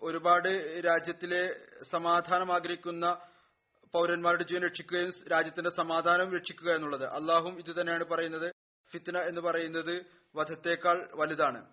[0.00, 3.20] ഒരുപാട് രാജ്യത്തിലെ സമാധാനം ആഗ്രഹിക്കുന്ന
[3.92, 7.04] പൗരന്മാരുടെ ജീവൻ രക്ഷിക്കുകയും രാജ്യത്തിന്റെ സമാധാനം രക്ഷിക്കുക എന്നുള്ളത്.
[7.04, 8.52] അള്ളാഹും ഇത് തന്നെയാണ് പറയുന്നത്.
[8.92, 11.66] ഫിത്ന എന്ന് പറയുന്നത് വധത്തേക്കാൾ വലുതാണ്.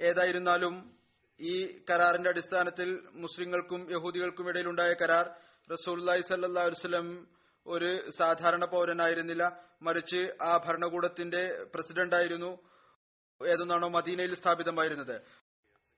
[0.00, 0.96] ഏതായിരുന്നാലും
[1.40, 5.34] ഈ കരാറിന്റെ അടിസ്ഥാനത്തിൽ മുസ്ലിങ്ങൾക്കും യഹൂദികൾക്കും ഇടയിലുണ്ടായ കരാർ
[5.70, 6.70] റസൂല്ലായി സല്ലാ
[7.66, 9.60] ഒരു സാധാരണ പൗരനായിരുന്നില്ല.
[9.82, 12.58] മറിച്ച് ആ ഭരണകൂടത്തിന്റെ പ്രസിഡന്റ് ആയിരുന്നു.
[13.46, 15.22] ഏതൊന്നാണോ മദീനയിൽ സ്ഥാപിതമായിരുന്നത്.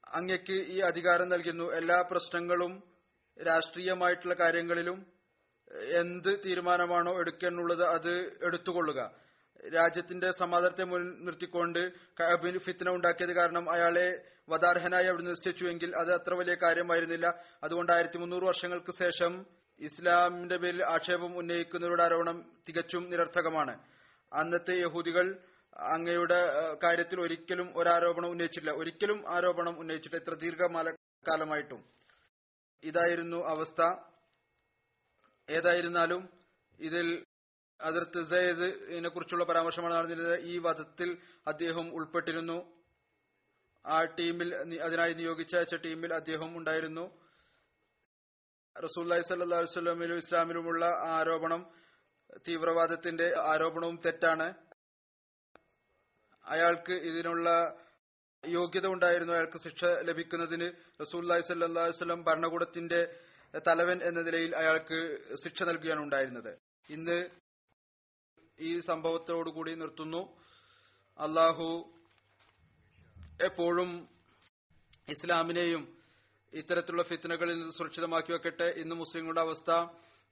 [0.07, 1.73] അങ്ങയ്ക്ക് ഈ അധികാരം നൽകുന്നു.
[1.73, 2.83] എല്ലാ പ്രശ്നങ്ങളും
[3.47, 5.07] രാഷ്ട്രീയമായിട്ടുള്ള കാര്യങ്ങളിലും
[5.73, 9.24] എന്ത് തീരുമാനമാണോ എടുക്കാനുള്ളത് അത് എടുത്തുകൊള്ളുക.
[9.69, 11.93] രാജ്യത്തിന്റെ സമാധാനത്തെ മുൻനിർത്തിക്കൊണ്ട്
[12.59, 17.35] ഫിത്ന ഉണ്ടാക്കിയത് കാരണം അയാളെ വധാർഹനായി അവിടെ നിശ്ചയിച്ചുവെങ്കിൽ അത് അത്ര വലിയ കാര്യമായിരുന്നില്ല.
[17.63, 19.47] അതുകൊണ്ട് ആയിരത്തി മുന്നൂറ് വർഷങ്ങൾക്ക് ശേഷം
[19.79, 23.79] ഇസ്ലാമിന്റെ പേരിൽ ആക്ഷേപം ഉന്നയിക്കുന്നവരുടെ ആരോപണം തികച്ചും നിരർത്ഥകമാണ്.
[24.33, 25.39] അന്നത്തെ യഹൂദികൾ
[25.77, 28.77] അങ്ങയുടെ കാര്യത്തിൽ ഒരിക്കലും ഒരാരോപണം ഉന്നയിച്ചിട്ടില്ല.
[28.77, 30.25] ഒരിക്കലും ആരോപണം ഉന്നയിച്ചിട്ടില്ല.
[30.25, 31.85] ഇത്ര ദീർഘമാല കാലമായിട്ടും.
[32.83, 33.95] ഇതായിരുന്നു അവസ്ഥ.
[35.51, 36.29] ഏതായിരുന്നാലും
[36.81, 37.25] ഇതിൽ
[37.81, 40.41] അതിർത്ത് സയ്യിദിനെ കുറിച്ചുള്ള പരാമർശമാണ് നടന്നിരുന്നത്.
[40.41, 42.85] ഈ വധത്തിൽ അദ്ദേഹം ഉൾപ്പെട്ടിരുന്നു.
[43.87, 47.21] ആ ടീമിൽ അതിനായി നിയോഗിച്ചയച്ച ടീമിൽ അദ്ദേഹം ഉണ്ടായിരുന്നു.
[48.85, 51.67] റസൂല്ലായി സല്ലാ വസ്ലമിലും ഇസ്ലാമിലുമുള്ള ആരോപണം
[52.49, 54.55] തീവ്രവാദത്തിന്റെ ആരോപണവും തെറ്റാണ്.
[56.45, 57.77] അയാൾക്ക് ഇതിനുള്ള
[58.47, 59.33] യോഗ്യത ഉണ്ടായിരുന്നു.
[59.33, 63.21] അയാൾക്ക് ശിക്ഷ ലഭിക്കുന്നതിന് റസൂല്ലായി സല്ലാ വസ്ലം ഭരണകൂടത്തിന്റെ
[63.67, 66.59] തലവൻ എന്ന നിലയിൽ അയാൾക്ക് ശിക്ഷ നൽകുകയാണ് ഉണ്ടായിരുന്നത്.
[66.89, 67.44] ഇന്ന്
[68.67, 70.23] ഈ സംഭവത്തോടുകൂടി നിർത്തുന്നു.
[71.19, 71.69] അള്ളാഹു
[73.41, 73.91] എപ്പോഴും
[75.09, 75.83] ഇസ്ലാമിനെയും
[76.53, 79.71] ഇത്തരത്തിലുള്ള ഫിത്തനകളിൽ നിന്ന് സുരക്ഷിതമാക്കി വെക്കട്ടെ ഇന്ന് മുസ്ലിങ്ങളുടെ അവസ്ഥ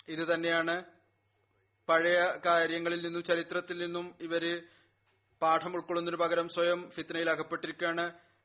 [0.08, 0.76] ഇത് തന്നെയാണ്.
[1.88, 4.44] പഴയ കാര്യങ്ങളിൽ നിന്നും ചരിത്രത്തിൽ നിന്നും ഇവർ
[5.42, 8.04] പാഠം ഉൾക്കൊള്ളുന്നതിന് പകരം സ്വയം ഫിത്തനയിൽ അകപ്പെട്ടിരിക്കുകയാണ്.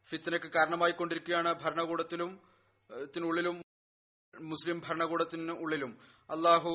[0.10, 2.32] ഫിത്തനക്ക് കാരണമായിക്കൊണ്ടിരിക്കുകയാണ് ഭരണകൂടത്തിലും
[2.90, 3.56] ത്തിനുള്ളിലും
[4.34, 5.92] മുസ്ലിം ഭരണകൂടത്തിനുള്ളിലും.
[6.30, 6.74] അള്ളാഹു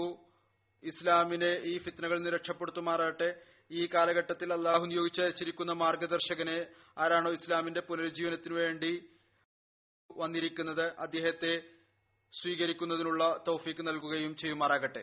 [0.83, 3.29] ഇസ്ലാമിനെ ഈ ഫിത്നകളിൽ നിന്ന് രക്ഷപ്പെടുത്തുമാറാട്ടെ
[3.71, 6.67] ഈ കാലഘട്ടത്തിൽ അള്ളാഹു നിയോഗിച്ചിരിക്കുന്ന മാർഗദർശകനെ
[6.99, 8.93] ആരാണോ ഇസ്ലാമിന്റെ പുനരുജ്ജീവനത്തിനു വേണ്ടി
[10.11, 11.53] വന്നിരിക്കുന്നത് അദ്ദേഹത്തെ
[12.33, 15.03] സ്വീകരിക്കുന്നതിനുള്ള തൗഫീക്ക് നൽകുകയും ചെയ്യുമാറാകട്ടെ.